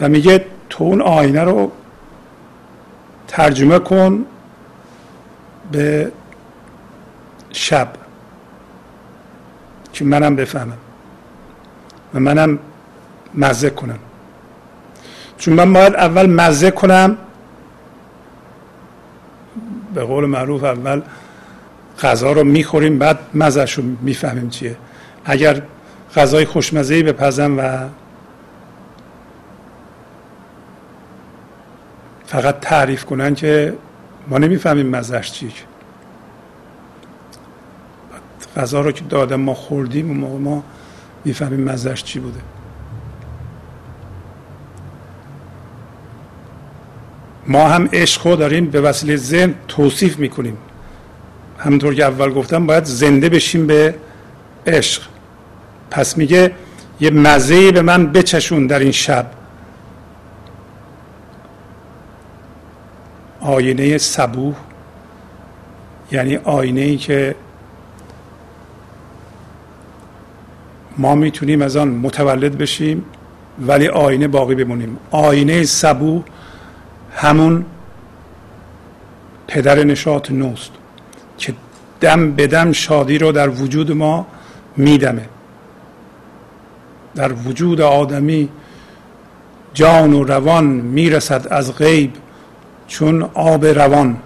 [0.00, 1.72] و میگه تو اون آینه رو
[3.28, 4.26] ترجمه کن
[5.72, 6.12] به
[7.52, 8.05] شب.
[9.96, 10.78] که منم بفهمم
[12.14, 12.58] و منم
[13.34, 13.98] مزه کنم.
[15.38, 17.18] چون من باید اول مزه کنم
[19.94, 21.02] به قول معروف اول
[22.02, 24.76] غذا رو می‌خوریم بعد مزهش رو می‌فهمیم چیه.
[25.24, 25.62] اگر
[26.16, 27.88] غذای خوشمزه بپزم و
[32.26, 33.74] فقط تعریف کنن که
[34.28, 35.50] ما نمی‌فهمیم مزهش چیه
[38.56, 40.62] غذا رو که دادم ما خوردیم و موقع ما
[41.24, 42.40] می‌فهمیم مزهش چی بوده.
[47.46, 50.58] ما هم عشق رو داریم به وسیله ذهن توصیف می‌کنیم.
[51.58, 53.94] همونطور که اول گفتم باید زنده بشیم به
[54.66, 55.02] عشق.
[55.90, 56.52] پس میگه
[57.00, 59.30] یه مزه به من بچشون در این شب.
[63.40, 64.54] آینه صبوح
[66.12, 67.34] یعنی آینه ای که
[70.98, 73.04] ما می‌تونیم از آن متولد بشیم
[73.66, 74.96] ولی آینه باقی بمونیم.
[75.10, 76.22] آینه صبوح
[77.16, 77.64] همون
[79.46, 80.70] پدر نشاط نوست
[81.38, 81.54] که
[82.00, 84.26] دم به دم شادی رو در وجود ما
[84.76, 85.28] میدمه.
[87.14, 88.48] در وجود آدمی
[89.74, 92.12] جان و روان می‌رسد از غیب
[92.88, 94.16] چون آب روان.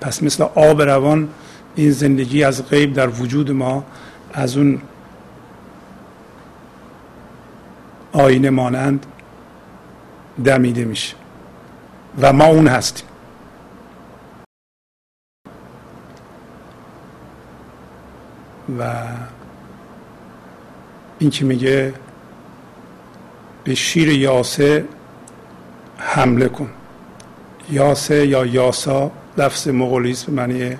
[0.00, 1.28] پس مثل آب روان
[1.76, 3.84] این زندگی از غیب در وجود ما
[4.32, 4.78] از اون
[8.14, 9.06] آینه مانند
[10.44, 11.16] دمیده میشه.
[12.20, 13.06] و ما اون هستیم.
[18.78, 18.92] و
[21.18, 21.94] این که میگه
[23.64, 24.84] به شیر یاسه
[25.98, 26.70] حمله کن.
[27.70, 30.76] یاسه یا یاسا لفظ مغولیست به معنی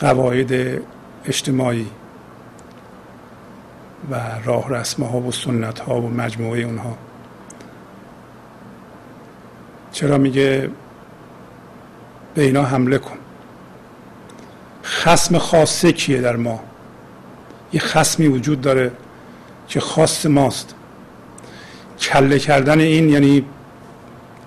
[0.00, 0.80] قواعد
[1.24, 1.86] اجتماعی.
[4.10, 6.96] و راه رسمه ها و سنت ها و مجموعه اونها.
[9.92, 10.70] چرا میگه
[12.34, 13.16] به اینا حمله کن؟
[14.84, 16.60] خسم خاصه کیه در ما؟
[17.72, 18.92] یه خسمی وجود داره
[19.68, 20.74] که خاص ماست.
[22.00, 23.44] کله کردن این یعنی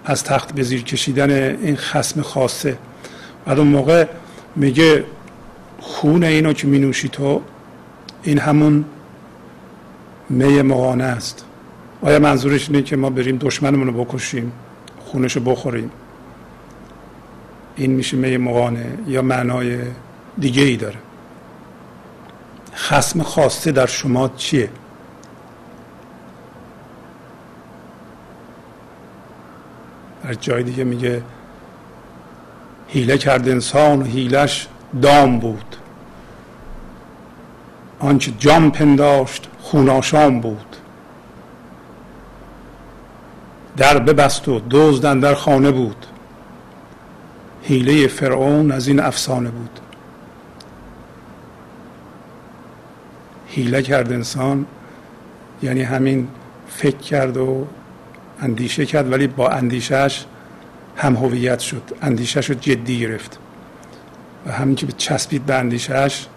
[0.05, 2.77] از تخت به زیر کشیدن این خسم خاصه.
[3.45, 4.07] بعد اون موقع
[4.55, 5.05] میگه
[5.79, 7.41] خون اینو که مینوشی تو
[8.23, 8.85] این همون
[10.31, 11.45] می مغانه است.
[12.01, 14.51] آیا منظورش اینه که ما بریم دشمنمون رو بکشیم
[14.99, 15.91] خونش رو بخوریم؟
[17.75, 19.79] این میشه می مغانه یا معنای
[20.39, 20.97] دیگه ای داره؟
[22.75, 24.69] خسم خواسته در شما چیه؟
[30.23, 31.23] در جای دیگه میگه
[32.87, 34.67] هیله کرد انسان و هیلش
[35.01, 35.75] دام بود.
[38.01, 40.75] آنچه جام پنداشت خوناشام بود.
[43.77, 46.05] در ببست و دزدن در خانه بود.
[47.63, 49.79] هیله فرعون از این افسانه بود.
[53.47, 54.65] هیله کرد انسان
[55.63, 56.27] یعنی همین
[56.67, 57.67] فکر کرد و
[58.41, 60.25] اندیشه کرد ولی با اندیشهش
[60.97, 61.83] هم هویت شد.
[62.01, 63.39] اندیشهش رو جدی گرفت.
[64.45, 66.27] و همین که به چسبید به اندیشهش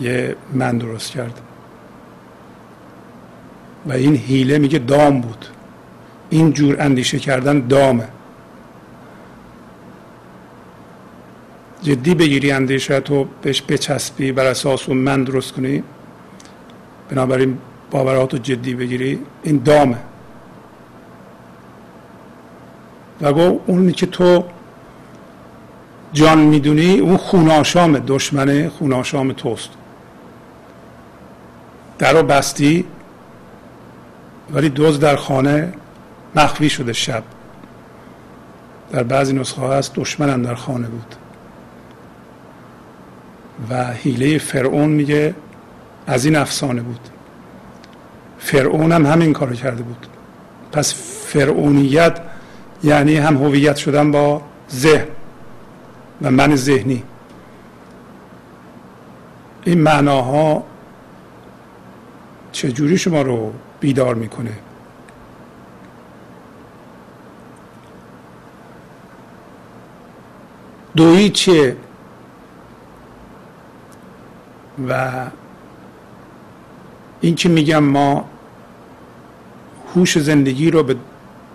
[0.00, 1.40] یه من درست کرد
[3.86, 5.46] و این هیله میگه دام بود.
[6.30, 8.08] این جور اندیشه کردن دامه.
[11.82, 15.82] جدی بگیری اندیشه تو بهش بچسبی بر اساس اون من درست کنی
[17.10, 17.58] بنابراین
[17.90, 19.96] باورات رو جدی بگیری این دامه.
[23.20, 24.44] و گو اونی که تو
[26.12, 29.70] جان می‌دونی اون خوناشام دشمن خوناشام توست.
[32.00, 32.84] در رو بستی
[34.52, 35.72] ولی دوز در خانه
[36.34, 37.22] مخفی شده شب.
[38.92, 41.14] در بعضی نسخه هست دشمنم در خانه بود.
[43.70, 45.34] و حیله فرعون میگه
[46.06, 47.00] از این افسانه بود.
[48.38, 50.06] فرعون هم همین کارو کرده بود.
[50.72, 50.94] پس
[51.26, 52.20] فرعونیت
[52.84, 55.06] یعنی هم هویت شدن با ذهن
[56.22, 57.02] و من ذهنی.
[59.64, 60.64] این معناها
[62.52, 64.52] چجوری شما رو بیدار می‌کنه؟
[70.96, 71.76] دویی چیه؟
[74.88, 75.10] و
[77.20, 78.24] این که میگم ما
[79.94, 80.82] هوش زندگی رو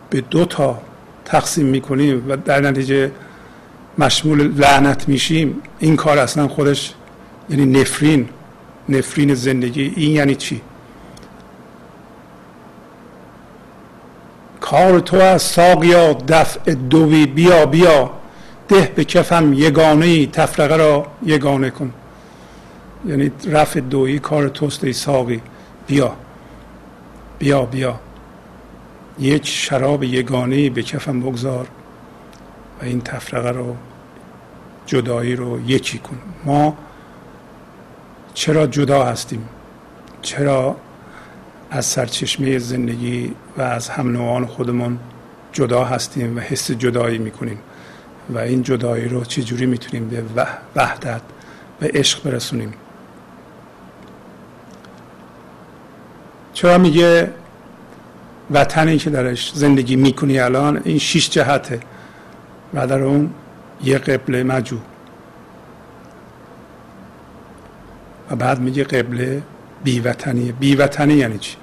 [0.09, 0.81] به دو تا
[1.25, 3.11] تقسیم می‌کنیم و در نتیجه
[3.97, 6.93] مشمول لعنت میشیم این کار اصلا خودش
[7.49, 8.29] یعنی نفرین
[8.89, 9.93] نفرین زندگی.
[9.95, 10.61] این یعنی چی؟
[14.65, 18.11] کار تو از ساقیا دفع دوی بیا بیا.
[18.67, 21.93] ده به کفم یگانه ای تفرقه را یگانه کن.
[23.05, 25.41] یعنی رفع دویی کار توست ای ساقی.
[25.87, 26.13] بیا.
[27.39, 27.99] بیا بیا.
[29.19, 31.67] یک شراب یگانه به کفم بگذار
[32.81, 33.75] و این تفرقه رو
[34.85, 36.17] جدایی رو یکی کن.
[36.45, 36.77] ما
[38.33, 39.49] چرا جدا هستیم؟
[40.21, 40.75] چرا
[41.75, 44.99] از سرچشمه زندگی و از هم نوعان خودمون
[45.51, 47.59] جدا هستیم و حس جدایی می‌کنیم.
[48.29, 50.23] و این جدایی رو چجوری می‌تونیم به
[50.75, 51.21] وحدت
[51.81, 52.73] و عشق برسونیم؟
[56.53, 57.33] چرا میگه
[58.51, 61.79] وطنی که درش زندگی می‌کنی الان این شیش جهته
[62.73, 63.29] و در اون
[63.83, 64.77] یه قبله مجو.
[68.31, 69.41] و بعد میگه قبله
[69.83, 71.55] بیوطنیه بیوطنی یعنی چی؟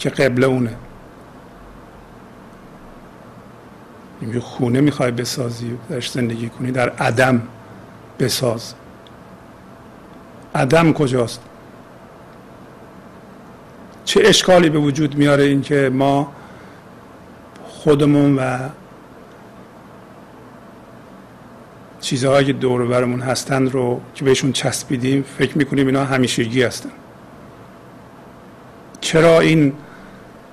[0.00, 0.76] که قبله اونه.
[4.20, 7.42] میگه خونه می‌خوای بسازی درش زندگی کنی در عدم
[8.18, 8.74] بساز.
[10.54, 11.40] عدم کجاست؟
[14.04, 16.32] چه اشکالی به وجود میاره اینکه ما
[17.64, 18.58] خودمون و
[22.00, 26.90] چیزهایی که دور برمون هستند رو که بهشون چسبیدیم فکر می‌کنیم اینا همیشگی هستن.
[29.00, 29.72] چرا این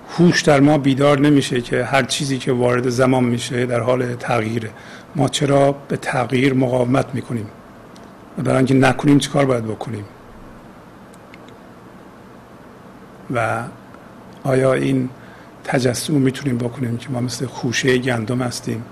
[0.10, 4.70] هوش در ما بیدار نمیشه که هر چیزی که وارد زمان میشه در حال تغییره
[5.16, 7.48] ما چرا به تغییر مقاومت می‌کنیم؟
[8.38, 10.06] و برای اینکه نکنیم چیکار باید بکنیم؟
[13.34, 13.64] و
[14.44, 15.10] آیا این
[15.64, 18.84] تجسم می‌تونیم بکنیم که ما مثل خوشه گندم هستیم؟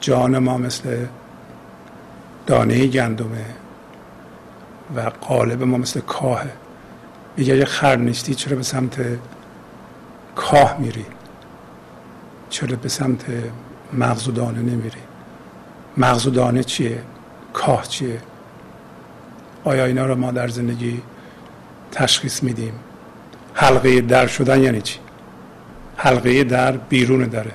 [0.00, 0.96] جان ما مثل
[2.46, 3.44] دانه گندمه
[4.96, 6.52] و قالب ما مثل کاهه
[7.36, 8.96] میگه اگه خر نیستی چرا به سمت
[10.40, 11.06] کاه میری.
[12.50, 13.24] چرا به سمت
[13.92, 15.00] مغز و دانه نمیری؟
[15.96, 17.02] مغز و دانه چیه؟
[17.52, 18.20] کاه چیه؟
[19.64, 21.02] آیا اینا رو ما در زندگی
[21.92, 22.72] تشخیص میدیم؟
[23.54, 24.98] حلقه در شدن یعنی چی؟
[25.96, 27.52] حلقه در بیرون داره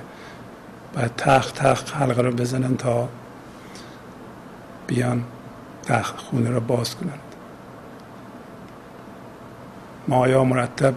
[0.94, 3.08] باید تخت تخت حلقه رو بزنن تا
[4.86, 5.24] بیان
[5.82, 7.20] تخت خونه رو باز کنند.
[10.08, 10.94] ما آیا مرتب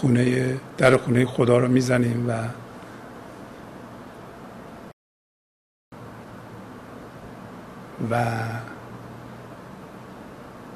[0.00, 2.32] خونه در خونه خدا رو می‌زنیم و
[8.10, 8.24] و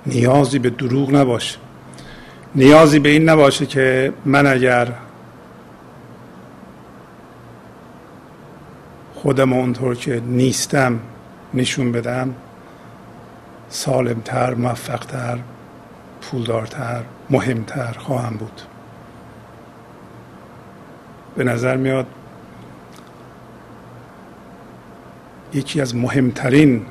[0.07, 1.59] نیازی به دروغ نباشه.
[2.55, 4.93] نیازی به این نباشه که من اگر
[9.15, 11.01] خودم اونطور که نیستم
[11.55, 12.35] نشون بدم
[13.69, 15.39] سالمتر موفقتر
[16.21, 18.72] پولدارتر مهمتر خواهم بود.
[21.37, 22.07] به نظر میاد
[25.55, 26.87] یکی از مهمترین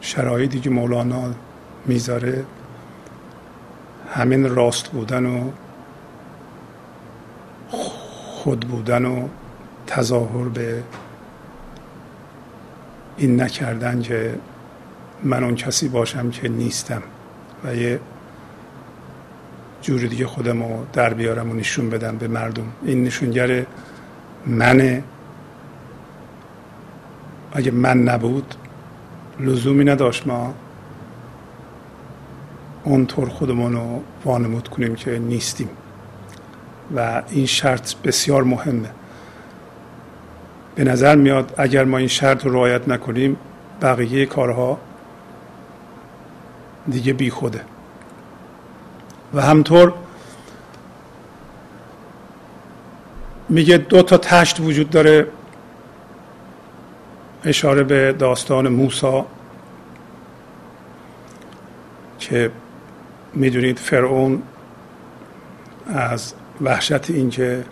[0.00, 1.34] شرایطی که مولانا
[1.86, 2.44] می‌ذاره
[4.10, 5.50] همین راست بودن و
[8.26, 9.28] خود بودن و
[9.86, 10.82] تظاهر به
[13.16, 14.38] این نکردن که
[15.22, 17.02] من اون کسی باشم که نیستم
[17.64, 18.00] و یه
[19.86, 22.64] جور دیگه خودم رو در بیارم و نشون بدم به مردم.
[22.84, 23.66] این نشونگر
[24.46, 25.02] منه.
[27.52, 28.54] اگه من نبود
[29.40, 30.54] لزومی نداشت ما
[32.84, 35.68] اونطور خودمون رو وانمود کنیم که نیستیم.
[36.96, 38.90] و این شرط بسیار مهمه.
[40.74, 43.36] به نظر میاد اگر ما این شرط رو رعایت نکنیم
[43.82, 44.78] بقیه کارها
[46.90, 47.60] دیگه بی خوده
[49.36, 49.94] و همطور
[53.48, 55.26] میگه دو تا تشت وجود داره
[57.44, 59.26] اشاره به داستان موسا
[62.18, 62.50] که
[63.34, 64.42] می‌دونید فرعون
[65.86, 67.64] از وحشت اینکه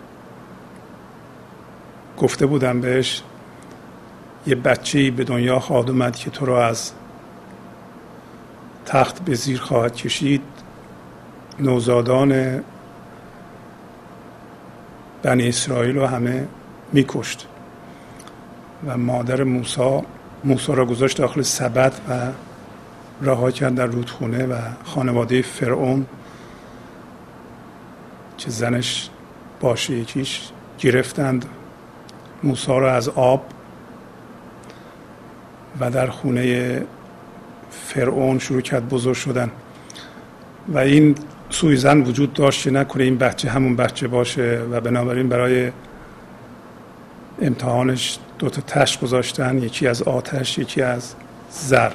[2.17, 3.21] گفته بودم بهش
[4.47, 6.91] یه بچه به دنیا خواهد اومد که تو رو از
[8.85, 10.54] تخت به زیر خواهد کشید.
[11.59, 12.63] نوزادان
[15.23, 16.47] بنی اسرائیل رو همه
[16.93, 17.47] میکشت
[18.87, 20.03] و مادر موسا
[20.43, 22.31] موسا را گذاشت داخل سبد و
[23.21, 26.05] رها کرد در رودخونه و خانواده فرعون
[28.37, 29.09] که زنش
[29.59, 30.49] باشه یکیش
[30.79, 31.45] گرفتند.
[32.43, 33.45] موسا را از آب
[35.79, 36.81] و در خونه
[37.71, 39.51] فرعون شروع کرد بزرگ شدن.
[40.67, 41.15] و این
[41.49, 45.71] سویزن وجود داشت که نکنه این بچه همون بچه باشه و بنابراین برای
[47.41, 51.15] امتحانش دو تا تش گذاشتن یکی از آتش یکی از
[51.49, 51.91] زر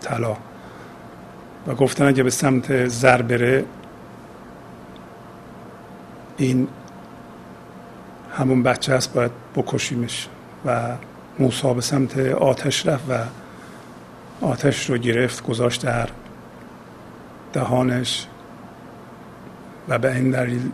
[0.00, 0.36] طلا.
[1.66, 3.64] و گفتن اگه به سمت زر بره
[6.36, 6.68] این
[8.32, 10.28] همون بچه است باید بکشیمش.
[10.66, 10.80] و
[11.38, 13.14] موسا به سمت آتش رفت و
[14.40, 16.08] آتش رو گرفت گذاشت در
[17.52, 18.26] دهانش.
[19.88, 20.70] و به این دلیل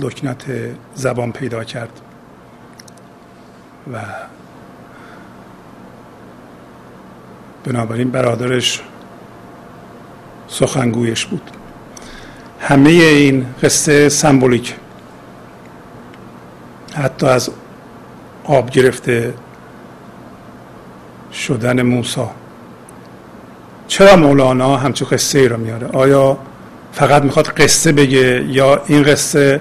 [0.00, 0.44] لکنت
[0.94, 2.00] زبان پیدا کرد
[3.92, 3.98] و
[7.64, 8.82] بنابراین برادرش
[10.48, 11.50] سخنگویش بود.
[12.60, 14.74] همه این قصه سمبولیک.
[16.94, 17.50] حتی از
[18.44, 19.34] آب گرفته
[21.32, 22.30] شدن موسا
[23.88, 26.38] چرا مولانا همچون قصه ای رو میاره؟ آیا
[26.94, 29.60] فقط می‌خواد قصه بگه یا این قصه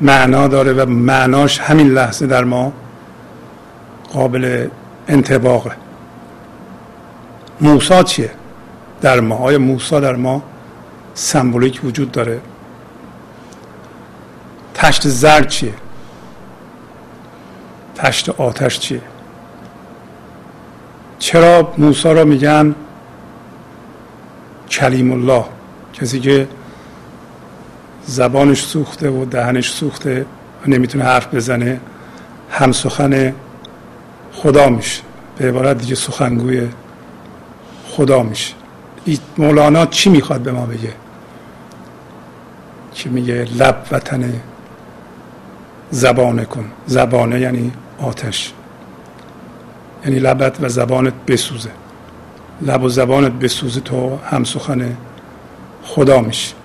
[0.00, 2.72] معنا داره و معناش همین لحظه در ما
[4.12, 4.68] قابل
[5.08, 5.70] انتباقه.
[7.60, 8.30] موسا چیه؟
[9.00, 10.42] در ما آیا موسا در ما
[11.14, 12.40] سمبولیک وجود داره؟
[14.74, 15.74] تشت زرد چیه؟
[17.94, 19.00] تشت آتش چیه؟
[21.18, 22.74] چرا موسا را میگن
[24.70, 25.44] کلیم الله؟
[25.92, 26.48] کسی که
[28.10, 30.26] زبانش سوخته و دهنش سوخته
[30.66, 31.80] و نمی‌تونه حرف بزنه.
[32.50, 33.34] هم سخن
[34.32, 35.02] خدا میشه.
[35.36, 36.68] به عبارت دیگه سخنگوی
[37.90, 38.54] خدا میشه.
[39.38, 40.92] مولانا چی می‌خواد به ما بگه؟
[42.94, 44.40] که میگه؟ لب وطن
[45.90, 46.64] زبانه کن.
[46.86, 48.52] زبانه یعنی آتش.
[50.04, 51.70] یعنی لبت و زبانت بسوزه.
[52.62, 54.96] لب و زبانت بسوزه تو هم سخن
[55.84, 56.59] خدا میشه.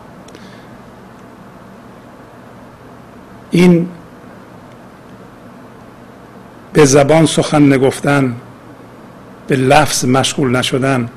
[3.55, 3.87] این
[6.73, 8.35] به زبان سخن نگفتن
[9.47, 11.09] به لفظ مشغول نشدن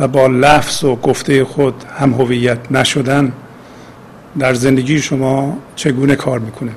[0.00, 3.32] و با لفظ و گفته خود هم هویت نشدن
[4.38, 6.72] در زندگی شما چگونه کار می‌کنه؟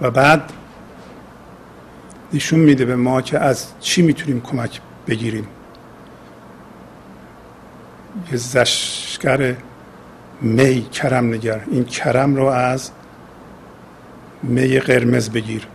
[0.00, 0.52] و بعد
[2.32, 5.48] نشون میده به ما که از چی می‌تونیم کمک بگیریم.
[8.32, 9.56] یه زشگر
[10.40, 11.60] می کرم نگر.
[11.70, 12.90] این کرم رو از
[14.42, 15.66] می قرمز بگیر.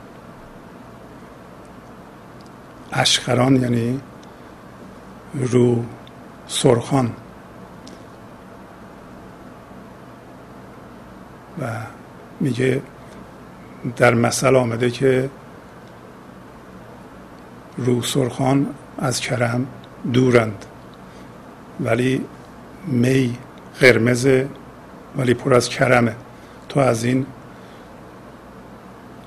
[2.93, 3.99] اشخران یعنی
[5.33, 5.85] رو
[6.47, 7.11] سرخان.
[11.61, 11.65] و
[12.39, 12.81] میگه
[13.97, 15.29] در مثل آمده که
[17.77, 19.67] رو سرخان از کرم
[20.13, 20.65] دورند.
[21.79, 22.25] ولی
[22.87, 23.37] می
[23.79, 24.27] قرمز
[25.17, 26.15] ولی پر از کرمه.
[26.69, 27.25] تو از این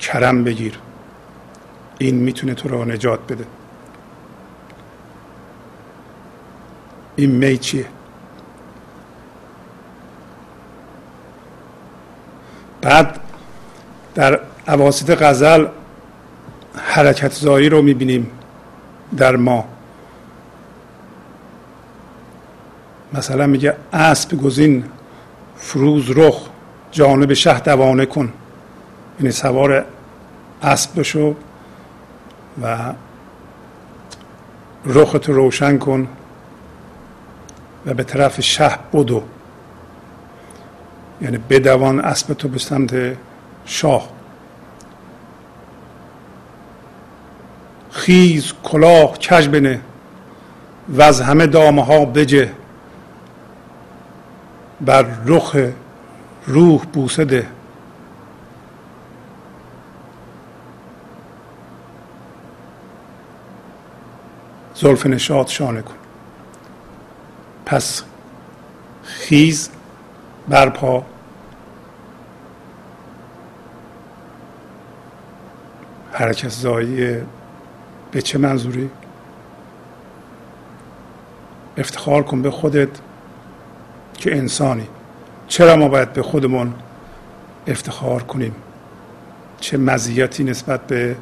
[0.01, 0.79] کرم بگیر.
[1.99, 3.45] این می‌تونه تو رو نجات بده.
[7.17, 7.87] این می چیه؟
[12.81, 13.21] بعد
[14.15, 15.67] در عواسط غزل
[16.75, 18.31] حرکت زایی رو می‌بینیم
[19.17, 19.69] در ما.
[23.19, 24.85] مثلا میگه اسب گزین
[25.57, 26.49] فروز رخ
[26.91, 28.33] جانب شه دوانه کن.
[29.21, 29.85] یعنی سوار
[30.63, 31.35] اسب بشو
[32.63, 32.93] و
[34.87, 36.09] رخت روشن کن
[37.87, 39.23] و به طرف شه بدو.
[41.23, 43.17] یعنی بدوان اسب تو به سمت
[43.65, 44.09] شاه.
[47.91, 49.81] خیز کلاه کج بنه.
[50.89, 52.51] و از همه دامه ها بجه.
[54.81, 55.57] بر رخ
[56.47, 57.49] روح بوسه ده.
[64.75, 65.95] زلف نشاد شانه کن.
[67.67, 68.03] پس
[69.03, 69.71] خیز
[70.49, 71.07] برپا
[76.13, 77.23] حرکت زایی
[78.11, 78.91] به چه منظوری؟
[81.79, 83.08] افتخار کن به خودت.
[84.19, 84.87] که انسانی.
[85.49, 86.75] چرا ما باید به خودمون
[87.67, 88.55] افتخار کنیم؟
[89.61, 91.17] چه مزیتی نسبت به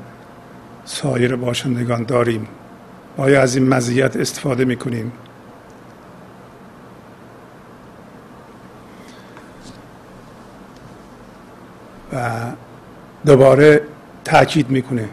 [0.84, 2.48] سایر باشندگان داریم؟
[3.16, 5.12] آیا از این مزیت استفاده می‌کنیم؟
[12.12, 12.30] و
[13.26, 13.80] دوباره
[14.24, 15.08] تاکید می‌کنه.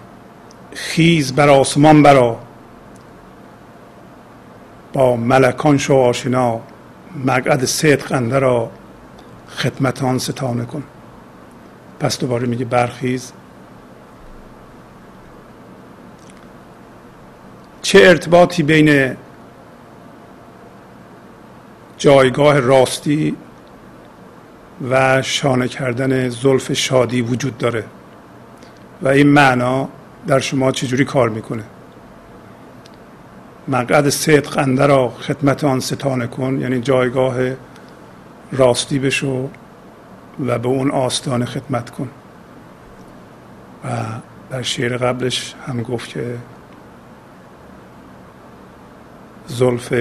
[0.73, 2.39] خیز بر آسمان برا
[4.93, 6.61] با ملکان شو آشنا.
[7.25, 8.71] مقعد صدق انده را
[9.57, 10.83] خدمت آن ستانه کن.
[11.99, 13.31] پس دوباره میگه برخیز.
[17.81, 19.15] چه ارتباطی بین
[21.97, 23.35] جایگاه راستی
[24.89, 27.85] و شانه کردن زلف شادی وجود داره؟
[29.01, 29.89] و این معنا
[30.27, 31.63] در شما چجوری کار می‌کنه؟
[33.67, 37.35] مقعد صدق انده را خدمت آن ستانه کن یعنی جایگاه
[38.51, 39.49] راستی بشو
[40.45, 42.09] و به اون آستانه خدمت کن.
[43.85, 43.89] و
[44.49, 46.37] در شعر قبلش هم گفت که
[49.47, 49.93] زلف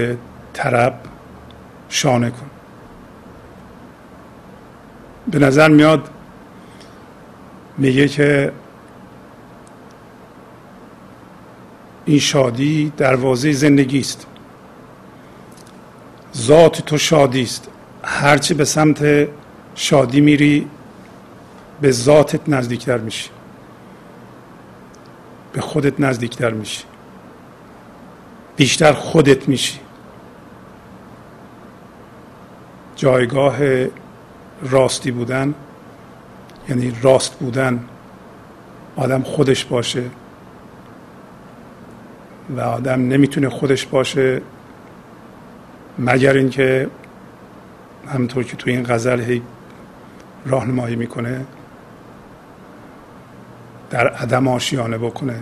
[0.53, 0.95] طرب
[1.89, 2.51] شانه کن.
[5.31, 6.11] به نظر میاد
[7.79, 8.53] میگه که
[12.05, 14.27] این شادی دروازه زندگی است
[16.37, 17.69] ذات تو شادی است
[18.03, 19.29] هرچی به سمت
[19.75, 20.67] شادی میری
[21.81, 23.31] به ذاتت نزدیکتر میشی.
[25.53, 26.85] به خودت نزدیکتر میشی.
[28.57, 29.79] بیشتر خودت میشی.
[32.97, 33.57] جایگاه
[34.63, 35.55] راستی بودن
[36.69, 37.85] یعنی راست بودن
[38.97, 40.03] آدم خودش باشه.
[42.57, 44.43] و آدم نمی‌تونه خودش باشه
[45.99, 46.89] مگر اینکه
[48.09, 49.43] همطور که تو این غزل هی
[50.47, 51.45] راهنمایی می‌کنه
[53.91, 55.41] در عدم آشیانه بکنه.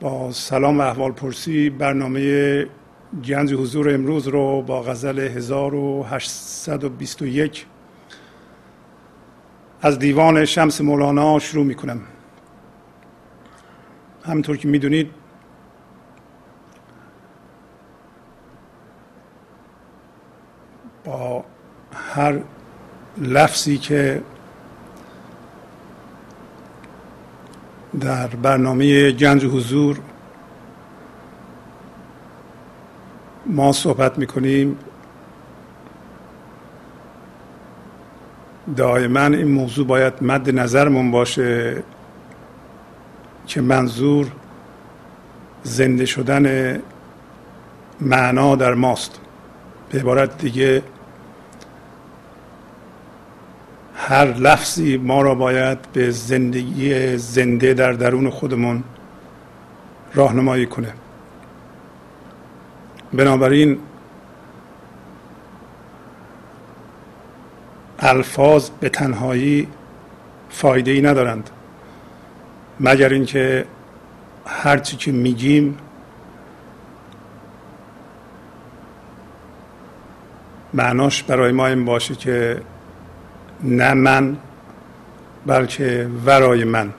[0.00, 2.66] با سلام و احوال پرسی برنامه
[3.24, 7.66] گنج حضور امروز رو با غزل 1821
[9.86, 12.00] از دیوان شمس مولانا شروع می کنم
[14.24, 15.10] همطور که می‌دونید
[21.04, 21.44] با
[22.14, 22.38] هر
[23.18, 24.22] لفظی که
[28.00, 29.98] در برنامه گنج حضور
[33.46, 34.78] ما صحبت می‌کنیم
[38.76, 41.82] دائما این موضوع باید مد نظرمون باشه
[43.46, 44.26] که منظور
[45.62, 46.76] زنده شدن
[48.00, 49.20] معنا در ماست.
[49.90, 50.82] به عبارت دیگه
[53.94, 58.82] هر لفظی ما را باید به زندگی زنده در درون خودمون
[60.14, 60.92] راهنمایی کنه.
[63.12, 63.78] بنابراین
[68.06, 69.68] الفاظ به تنهایی
[70.50, 71.50] فایده ای ندارند.
[72.80, 73.64] مگر اینکه
[74.46, 75.78] هرچی که میگیم
[80.74, 82.62] معناش برای ما این باشه که
[83.62, 84.36] نه من
[85.46, 86.92] بلکه ورای من.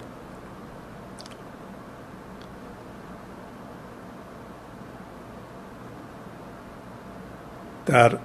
[7.86, 8.18] در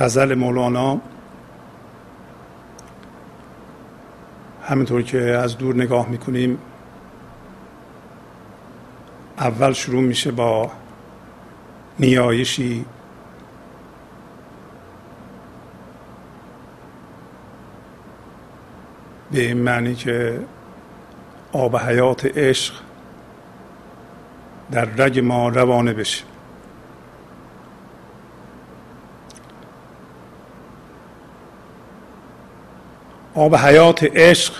[0.00, 1.00] غزل مولانا.
[4.62, 6.58] همینطور که از دور نگاه می‌کنیم
[9.38, 10.70] اول شروع میشه با
[11.98, 12.84] نیایشی
[19.32, 20.40] به این معنی که
[21.52, 22.74] آب حیات عشق
[24.70, 26.24] در رگ ما روانه بشه.
[33.40, 34.54] آب حیات عشق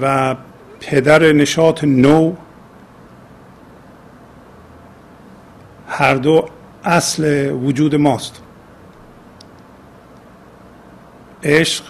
[0.00, 0.36] و
[0.80, 2.34] پدر نشاط نو
[5.88, 6.48] هر دو
[6.84, 8.42] اصل وجود ماست.
[11.42, 11.84] عشق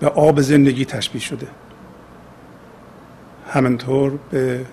[0.00, 1.46] به آب زندگی تشبیه شده.
[3.48, 4.66] همینطور به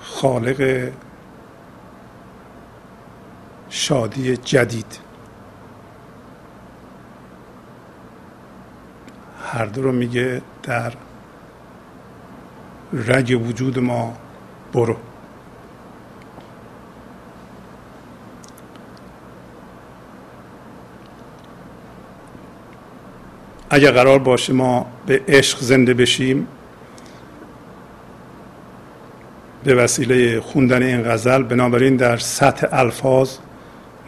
[0.00, 0.90] خالق
[3.68, 5.09] شادی جدید.
[9.60, 10.92] هر رو میگه در
[12.92, 14.16] رگ وجود ما
[14.72, 14.96] برو.
[23.70, 26.46] اگر قرار باشه ما به عشق زنده بشیم
[29.64, 33.36] به وسیله خوندن این غزل بنابراین در سطح الفاظ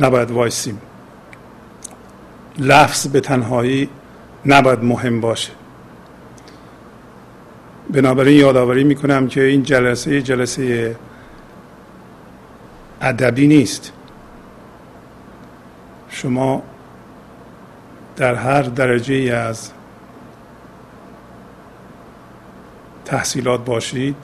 [0.00, 0.80] نباید وایسیم.
[2.58, 3.88] لفظ به تنهایی
[4.46, 5.52] نباید مهم باشه.
[7.90, 10.96] بنابراین یادآوری می‌کنم که این جلسه جلسه
[13.00, 13.92] ادبی نیست.
[16.08, 16.62] شما
[18.16, 19.70] در هر درجه ای از
[23.04, 24.16] تحصیلات باشید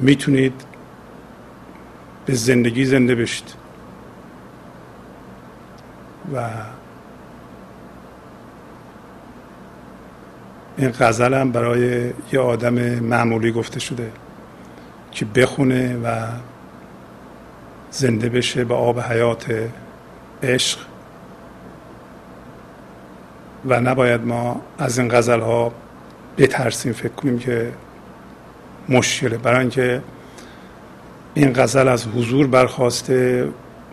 [0.00, 0.62] می‌تونید
[2.26, 3.54] به زندگی زنده بشید.
[6.34, 6.48] و
[10.76, 14.10] این غزل هم برای یه آدم معمولی گفته شده
[15.10, 16.26] که بخونه و
[17.90, 19.46] زنده بشه به آب حیات
[20.42, 20.78] عشق.
[23.64, 25.72] و نباید ما از این غزل ها
[26.38, 27.72] بترسیم فکر کنیم که
[28.88, 29.38] مشکله.
[29.38, 30.02] برای اینکه
[31.34, 33.48] این غزل از حضور برخواسته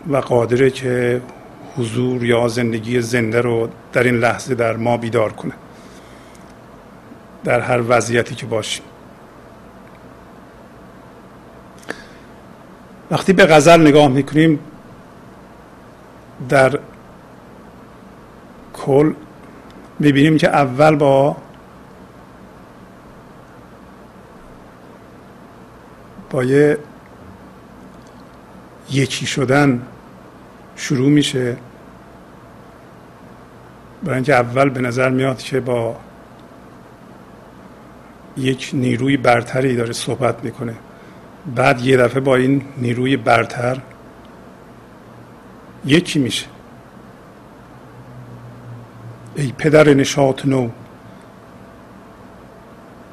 [0.08, 1.20] و قادره که
[1.76, 5.52] حضور یا زندگی زنده رو در این لحظه در ما بیدار کنه.
[7.44, 8.84] در هر وضعیتی که باشیم.
[13.10, 14.58] وقتی به غزل نگاه می‌کنیم
[16.48, 16.78] در
[18.72, 19.14] کل
[19.98, 21.36] می‌بینیم که اول با
[26.30, 26.78] با یه
[28.90, 29.82] یکی شدن
[30.76, 31.56] شروع میشه.
[34.02, 35.96] برای اینکه اول به نظر میاد که با
[38.36, 40.74] یک نیروی برتری داره صحبت می‌کنه.
[41.56, 43.78] بعد یه دفعه با این نیروی برتر
[45.84, 46.46] یکی میشه.
[49.36, 50.68] ای پدر نشاط نو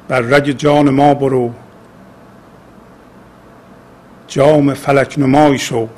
[0.08, 1.54] بر رگ جان ما برو.
[4.28, 5.88] جام فلک نمایی شو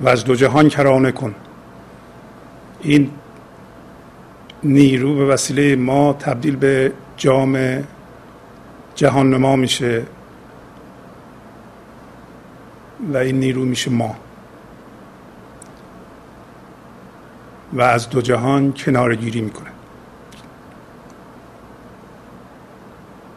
[0.00, 1.34] و از دو جهان کرانه کن.
[2.80, 3.10] این
[4.62, 7.82] نیرو به وسیله ما تبدیل به جام
[8.94, 10.06] جهان نما میشه
[13.12, 14.16] و این نیرو میشه ما.
[17.72, 19.70] و از دو جهان کنار گیری می‌کنه.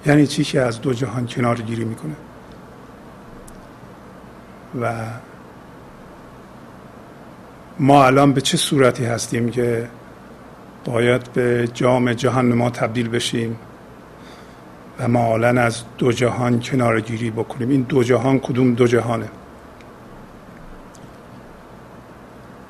[0.05, 2.15] یعنی چی که از دو جهان کنار گیری می‌کنه؟
[4.81, 5.05] و
[7.79, 9.89] ما الان به چه صورتی هستیم که
[10.85, 13.59] باید به جام جهان ما تبدیل بشیم؟
[14.99, 17.69] و ما از دو جهان کنار گیری بکنیم.
[17.69, 19.29] این دو جهان کدوم دو جهانه؟